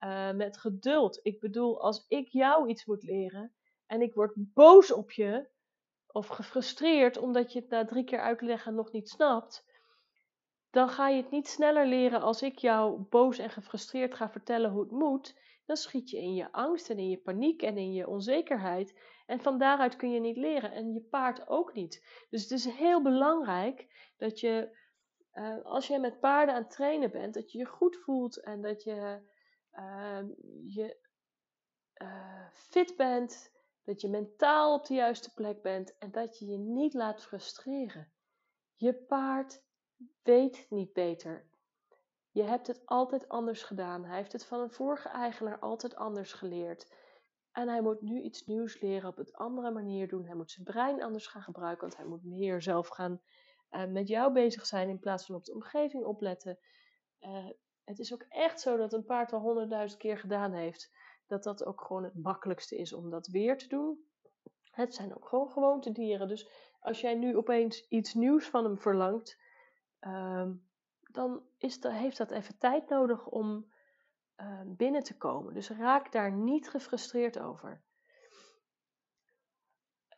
uh, 0.00 0.32
met 0.32 0.58
geduld. 0.58 1.20
Ik 1.22 1.40
bedoel, 1.40 1.80
als 1.80 2.04
ik 2.08 2.28
jou 2.28 2.68
iets 2.68 2.84
moet 2.84 3.02
leren 3.02 3.52
en 3.86 4.02
ik 4.02 4.14
word 4.14 4.32
boos 4.36 4.92
op 4.92 5.10
je 5.10 5.48
of 6.06 6.26
gefrustreerd 6.26 7.16
omdat 7.18 7.52
je 7.52 7.60
het 7.60 7.68
na 7.68 7.84
drie 7.84 8.04
keer 8.04 8.20
uitleggen 8.20 8.74
nog 8.74 8.92
niet 8.92 9.08
snapt, 9.08 9.64
dan 10.70 10.88
ga 10.88 11.08
je 11.08 11.22
het 11.22 11.30
niet 11.30 11.48
sneller 11.48 11.86
leren 11.86 12.22
als 12.22 12.42
ik 12.42 12.58
jou 12.58 13.00
boos 13.00 13.38
en 13.38 13.50
gefrustreerd 13.50 14.14
ga 14.14 14.30
vertellen 14.30 14.70
hoe 14.70 14.82
het 14.82 14.90
moet. 14.90 15.40
Dan 15.64 15.76
schiet 15.76 16.10
je 16.10 16.16
in 16.16 16.34
je 16.34 16.52
angst 16.52 16.90
en 16.90 16.98
in 16.98 17.08
je 17.08 17.18
paniek 17.18 17.62
en 17.62 17.78
in 17.78 17.92
je 17.92 18.08
onzekerheid. 18.08 19.00
En 19.26 19.40
van 19.40 19.58
daaruit 19.58 19.96
kun 19.96 20.12
je 20.12 20.20
niet 20.20 20.36
leren 20.36 20.72
en 20.72 20.92
je 20.92 21.00
paard 21.00 21.48
ook 21.48 21.74
niet. 21.74 22.24
Dus 22.30 22.42
het 22.42 22.50
is 22.50 22.64
heel 22.64 23.02
belangrijk 23.02 24.10
dat 24.16 24.40
je, 24.40 24.78
uh, 25.34 25.64
als 25.64 25.86
je 25.86 25.98
met 25.98 26.20
paarden 26.20 26.54
aan 26.54 26.62
het 26.62 26.70
trainen 26.70 27.10
bent, 27.10 27.34
dat 27.34 27.52
je 27.52 27.58
je 27.58 27.66
goed 27.66 27.96
voelt 27.96 28.40
en 28.40 28.60
dat 28.60 28.82
je 28.82 29.20
uh, 29.72 30.22
je 30.66 30.96
uh, 32.02 32.46
fit 32.52 32.96
bent, 32.96 33.52
dat 33.84 34.00
je 34.00 34.08
mentaal 34.08 34.74
op 34.74 34.86
de 34.86 34.94
juiste 34.94 35.34
plek 35.34 35.62
bent 35.62 35.98
en 35.98 36.10
dat 36.10 36.38
je 36.38 36.46
je 36.46 36.58
niet 36.58 36.94
laat 36.94 37.22
frustreren. 37.22 38.12
Je 38.76 38.94
paard 38.94 39.62
weet 40.22 40.66
niet 40.68 40.92
beter. 40.92 41.50
Je 42.32 42.42
hebt 42.42 42.66
het 42.66 42.82
altijd 42.84 43.28
anders 43.28 43.62
gedaan. 43.62 44.04
Hij 44.04 44.16
heeft 44.16 44.32
het 44.32 44.46
van 44.46 44.60
een 44.60 44.70
vorige 44.70 45.08
eigenaar 45.08 45.58
altijd 45.58 45.96
anders 45.96 46.32
geleerd. 46.32 46.94
En 47.52 47.68
hij 47.68 47.82
moet 47.82 48.00
nu 48.00 48.20
iets 48.20 48.46
nieuws 48.46 48.80
leren, 48.80 49.08
op 49.08 49.18
een 49.18 49.32
andere 49.32 49.70
manier 49.70 50.08
doen. 50.08 50.26
Hij 50.26 50.34
moet 50.34 50.50
zijn 50.50 50.66
brein 50.66 51.02
anders 51.02 51.26
gaan 51.26 51.42
gebruiken, 51.42 51.80
want 51.80 51.96
hij 51.96 52.06
moet 52.06 52.24
meer 52.24 52.62
zelf 52.62 52.88
gaan 52.88 53.20
uh, 53.70 53.84
met 53.86 54.08
jou 54.08 54.32
bezig 54.32 54.66
zijn 54.66 54.88
in 54.88 54.98
plaats 54.98 55.26
van 55.26 55.34
op 55.34 55.44
de 55.44 55.54
omgeving 55.54 56.04
opletten. 56.04 56.58
Uh, 57.20 57.48
het 57.84 57.98
is 57.98 58.12
ook 58.12 58.24
echt 58.28 58.60
zo 58.60 58.76
dat 58.76 58.92
een 58.92 59.04
paard 59.04 59.32
al 59.32 59.40
honderdduizend 59.40 60.00
keer 60.00 60.18
gedaan 60.18 60.52
heeft, 60.52 60.90
dat 61.26 61.42
dat 61.42 61.64
ook 61.64 61.80
gewoon 61.80 62.04
het 62.04 62.22
makkelijkste 62.22 62.76
is 62.76 62.92
om 62.92 63.10
dat 63.10 63.26
weer 63.26 63.58
te 63.58 63.68
doen. 63.68 64.04
Het 64.70 64.94
zijn 64.94 65.16
ook 65.16 65.28
gewoon 65.28 65.50
gewoontedieren. 65.50 66.28
Dus 66.28 66.50
als 66.80 67.00
jij 67.00 67.14
nu 67.14 67.36
opeens 67.36 67.88
iets 67.88 68.14
nieuws 68.14 68.46
van 68.46 68.64
hem 68.64 68.78
verlangt, 68.78 69.40
um, 70.00 70.70
dan 71.12 71.42
is 71.58 71.82
heeft 71.82 72.16
dat 72.16 72.30
even 72.30 72.58
tijd 72.58 72.88
nodig 72.88 73.26
om 73.26 73.72
uh, 74.36 74.60
binnen 74.66 75.02
te 75.02 75.16
komen. 75.16 75.54
Dus 75.54 75.70
raak 75.70 76.12
daar 76.12 76.32
niet 76.32 76.70
gefrustreerd 76.70 77.38
over. 77.38 77.82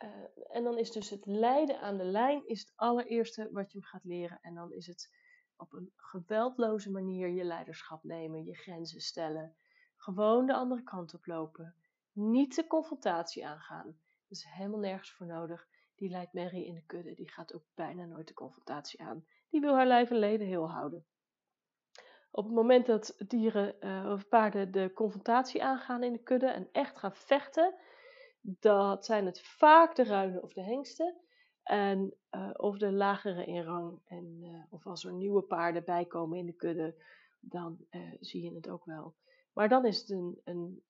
Uh, 0.03 0.55
en 0.55 0.63
dan 0.63 0.77
is 0.77 0.91
dus 0.91 1.09
het 1.09 1.25
leiden 1.25 1.79
aan 1.79 1.97
de 1.97 2.03
lijn 2.03 2.47
is 2.47 2.59
het 2.59 2.73
allereerste 2.75 3.49
wat 3.51 3.71
je 3.71 3.77
hem 3.79 3.87
gaat 3.87 4.03
leren. 4.03 4.39
En 4.41 4.53
dan 4.53 4.73
is 4.73 4.87
het 4.87 5.13
op 5.57 5.73
een 5.73 5.91
geweldloze 5.95 6.91
manier 6.91 7.29
je 7.29 7.43
leiderschap 7.43 8.03
nemen, 8.03 8.43
je 8.43 8.55
grenzen 8.55 9.01
stellen. 9.01 9.55
Gewoon 9.95 10.45
de 10.45 10.53
andere 10.53 10.83
kant 10.83 11.13
op 11.13 11.25
lopen. 11.25 11.75
Niet 12.11 12.55
de 12.55 12.67
confrontatie 12.67 13.47
aangaan. 13.47 13.85
Dat 14.27 14.37
is 14.37 14.45
helemaal 14.49 14.79
nergens 14.79 15.11
voor 15.11 15.25
nodig. 15.25 15.67
Die 15.95 16.09
leidt 16.09 16.33
Mary 16.33 16.61
in 16.61 16.73
de 16.73 16.85
kudde. 16.85 17.13
Die 17.13 17.31
gaat 17.31 17.53
ook 17.53 17.65
bijna 17.73 18.05
nooit 18.05 18.27
de 18.27 18.33
confrontatie 18.33 19.01
aan. 19.01 19.25
Die 19.55 19.63
wil 19.63 19.75
haar 19.75 19.87
lijf 19.87 20.09
en 20.09 20.17
leden 20.17 20.47
heel 20.47 20.69
houden. 20.69 21.05
Op 22.31 22.45
het 22.45 22.53
moment 22.53 22.85
dat 22.85 23.15
dieren 23.27 23.75
uh, 23.79 24.11
of 24.11 24.27
paarden 24.27 24.71
de 24.71 24.91
confrontatie 24.93 25.63
aangaan 25.63 26.03
in 26.03 26.13
de 26.13 26.23
kudde 26.23 26.47
en 26.47 26.69
echt 26.71 26.97
gaan 26.97 27.15
vechten, 27.15 27.75
dat 28.41 29.05
zijn 29.05 29.25
het 29.25 29.41
vaak 29.41 29.95
de 29.95 30.03
ruinen 30.03 30.43
of 30.43 30.53
de 30.53 30.61
hengsten. 30.61 31.15
En, 31.63 32.13
uh, 32.31 32.49
of 32.53 32.77
de 32.77 32.91
lagere 32.91 33.45
in 33.45 33.63
rang. 33.63 34.01
En, 34.05 34.39
uh, 34.41 34.63
of 34.69 34.85
als 34.85 35.03
er 35.03 35.13
nieuwe 35.13 35.41
paarden 35.41 35.83
bijkomen 35.83 36.37
in 36.37 36.45
de 36.45 36.55
kudde, 36.55 37.03
dan 37.39 37.85
zie 38.19 38.43
je 38.43 38.55
het 38.55 38.69
ook 38.69 38.85
wel. 38.85 39.15
Maar 39.53 39.69
dan 39.69 39.85
is 39.85 39.99
het 39.99 40.09
een, 40.09 40.41
een 40.43 40.83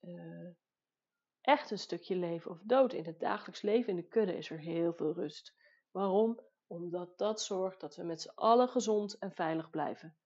echt 1.42 1.72
een 1.72 1.80
stukje 1.80 2.16
leven 2.16 2.52
of 2.52 2.62
dood. 2.64 2.94
In 2.94 3.06
het 3.06 3.20
dagelijks 3.20 3.62
leven 3.62 3.90
in 3.90 3.96
de 3.96 4.08
kudde 4.08 4.38
is 4.38 4.50
er 4.50 4.60
heel 4.60 4.94
veel 4.94 5.14
rust. 5.14 5.56
Waarom? 5.92 6.40
Omdat 6.68 7.18
dat 7.18 7.42
zorgt 7.42 7.80
dat 7.80 7.96
we 7.96 8.04
met 8.04 8.22
z'n 8.22 8.32
allen 8.36 8.70
gezond 8.70 9.18
en 9.18 9.32
veilig 9.32 9.70
blijven. 9.70 10.18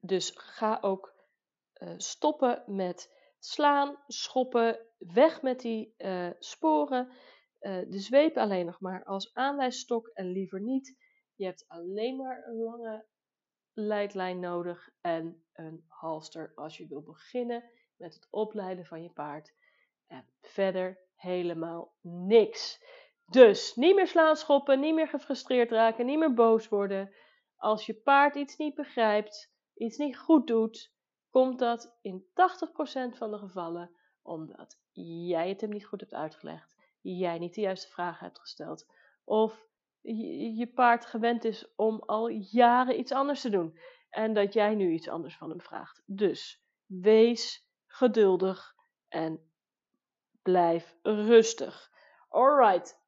Dus 0.00 0.32
ga 0.34 0.78
ook 0.80 1.14
stoppen 1.96 2.62
met 2.66 3.14
slaan, 3.38 4.02
schoppen, 4.06 4.86
weg 4.98 5.42
met 5.42 5.60
die 5.60 5.94
sporen. 6.38 7.08
Uh, 7.60 7.78
de 7.88 7.98
zweep 7.98 8.36
alleen 8.36 8.66
nog 8.66 8.80
maar 8.80 9.04
als 9.04 9.34
aanwijsstok 9.34 10.08
en 10.08 10.26
liever 10.26 10.60
niet. 10.60 10.96
Je 11.34 11.44
hebt 11.44 11.64
alleen 11.68 12.16
maar 12.16 12.46
een 12.46 12.62
lange 12.62 13.06
leidlijn 13.72 14.40
nodig 14.40 14.90
en 15.00 15.44
een 15.52 15.84
halster 15.86 16.52
als 16.54 16.76
je 16.76 16.86
wil 16.86 17.02
beginnen 17.02 17.70
met 17.96 18.14
het 18.14 18.26
opleiden 18.30 18.86
van 18.86 19.02
je 19.02 19.10
paard. 19.10 19.54
En 20.06 20.28
verder 20.40 20.98
helemaal 21.14 21.94
niks. 22.00 22.82
Dus 23.30 23.74
niet 23.74 23.94
meer 23.94 24.06
slaan, 24.06 24.36
schoppen, 24.36 24.80
niet 24.80 24.94
meer 24.94 25.08
gefrustreerd 25.08 25.70
raken, 25.70 26.06
niet 26.06 26.18
meer 26.18 26.34
boos 26.34 26.68
worden. 26.68 27.14
Als 27.56 27.86
je 27.86 27.94
paard 27.94 28.34
iets 28.34 28.56
niet 28.56 28.74
begrijpt, 28.74 29.52
iets 29.74 29.96
niet 29.96 30.18
goed 30.18 30.46
doet, 30.46 30.92
komt 31.30 31.58
dat 31.58 31.98
in 32.02 32.24
80% 32.24 33.16
van 33.16 33.30
de 33.30 33.38
gevallen 33.38 33.90
omdat 34.22 34.78
jij 34.92 35.48
het 35.48 35.60
hem 35.60 35.70
niet 35.70 35.86
goed 35.86 36.00
hebt 36.00 36.14
uitgelegd 36.14 36.76
jij 37.16 37.38
niet 37.38 37.54
de 37.54 37.60
juiste 37.60 37.88
vragen 37.88 38.24
hebt 38.26 38.40
gesteld. 38.40 38.86
Of 39.24 39.66
je, 40.00 40.70
paard 40.74 41.06
gewend 41.06 41.44
is 41.44 41.74
om 41.76 42.02
al 42.06 42.28
jaren 42.28 42.98
iets 42.98 43.12
anders 43.12 43.40
te 43.40 43.50
doen. 43.50 43.78
En 44.10 44.34
dat 44.34 44.52
jij 44.52 44.74
nu 44.74 44.92
iets 44.92 45.08
anders 45.08 45.36
van 45.36 45.48
hem 45.48 45.60
vraagt. 45.60 46.02
Dus 46.06 46.62
wees 46.86 47.68
geduldig 47.86 48.74
en 49.08 49.50
blijf 50.42 50.96
rustig. 51.02 51.90
Alright. 52.28 53.00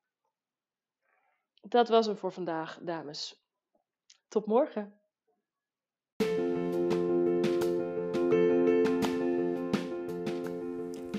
Dat 1.60 1.88
was 1.88 2.06
hem 2.06 2.16
voor 2.16 2.32
vandaag, 2.32 2.78
dames. 2.82 3.44
Tot 4.28 4.46
morgen. 4.46 4.94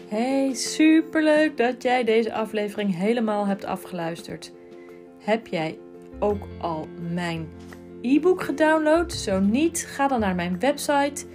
Hey, 0.07 0.53
superleuk 0.53 1.57
dat 1.57 1.83
jij 1.83 2.03
deze 2.03 2.33
aflevering 2.33 2.95
helemaal 2.95 3.45
hebt 3.45 3.65
afgeluisterd. 3.65 4.51
Heb 5.19 5.47
jij 5.47 5.79
ook 6.19 6.47
al 6.61 6.87
mijn 7.13 7.49
e-book 8.01 8.41
gedownload? 8.41 9.13
Zo 9.13 9.39
niet, 9.39 9.85
ga 9.85 10.07
dan 10.07 10.19
naar 10.19 10.35
mijn 10.35 10.59
website 10.59 11.25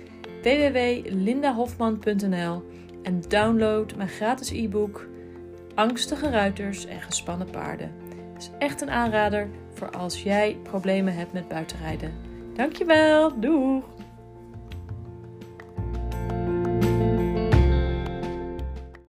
www.lindahofman.nl 0.42 2.62
en 3.02 3.20
download 3.20 3.96
mijn 3.96 4.08
gratis 4.08 4.50
e-book 4.50 5.06
Angstige 5.74 6.30
ruiters 6.30 6.86
en 6.86 7.02
gespannen 7.02 7.50
paarden. 7.50 8.05
Is 8.36 8.50
echt 8.58 8.80
een 8.80 8.90
aanrader 8.90 9.48
voor 9.74 9.90
als 9.90 10.22
jij 10.22 10.56
problemen 10.62 11.14
hebt 11.14 11.32
met 11.32 11.48
buitenrijden. 11.48 12.12
Dankjewel, 12.54 13.40
doeg! 13.40 13.84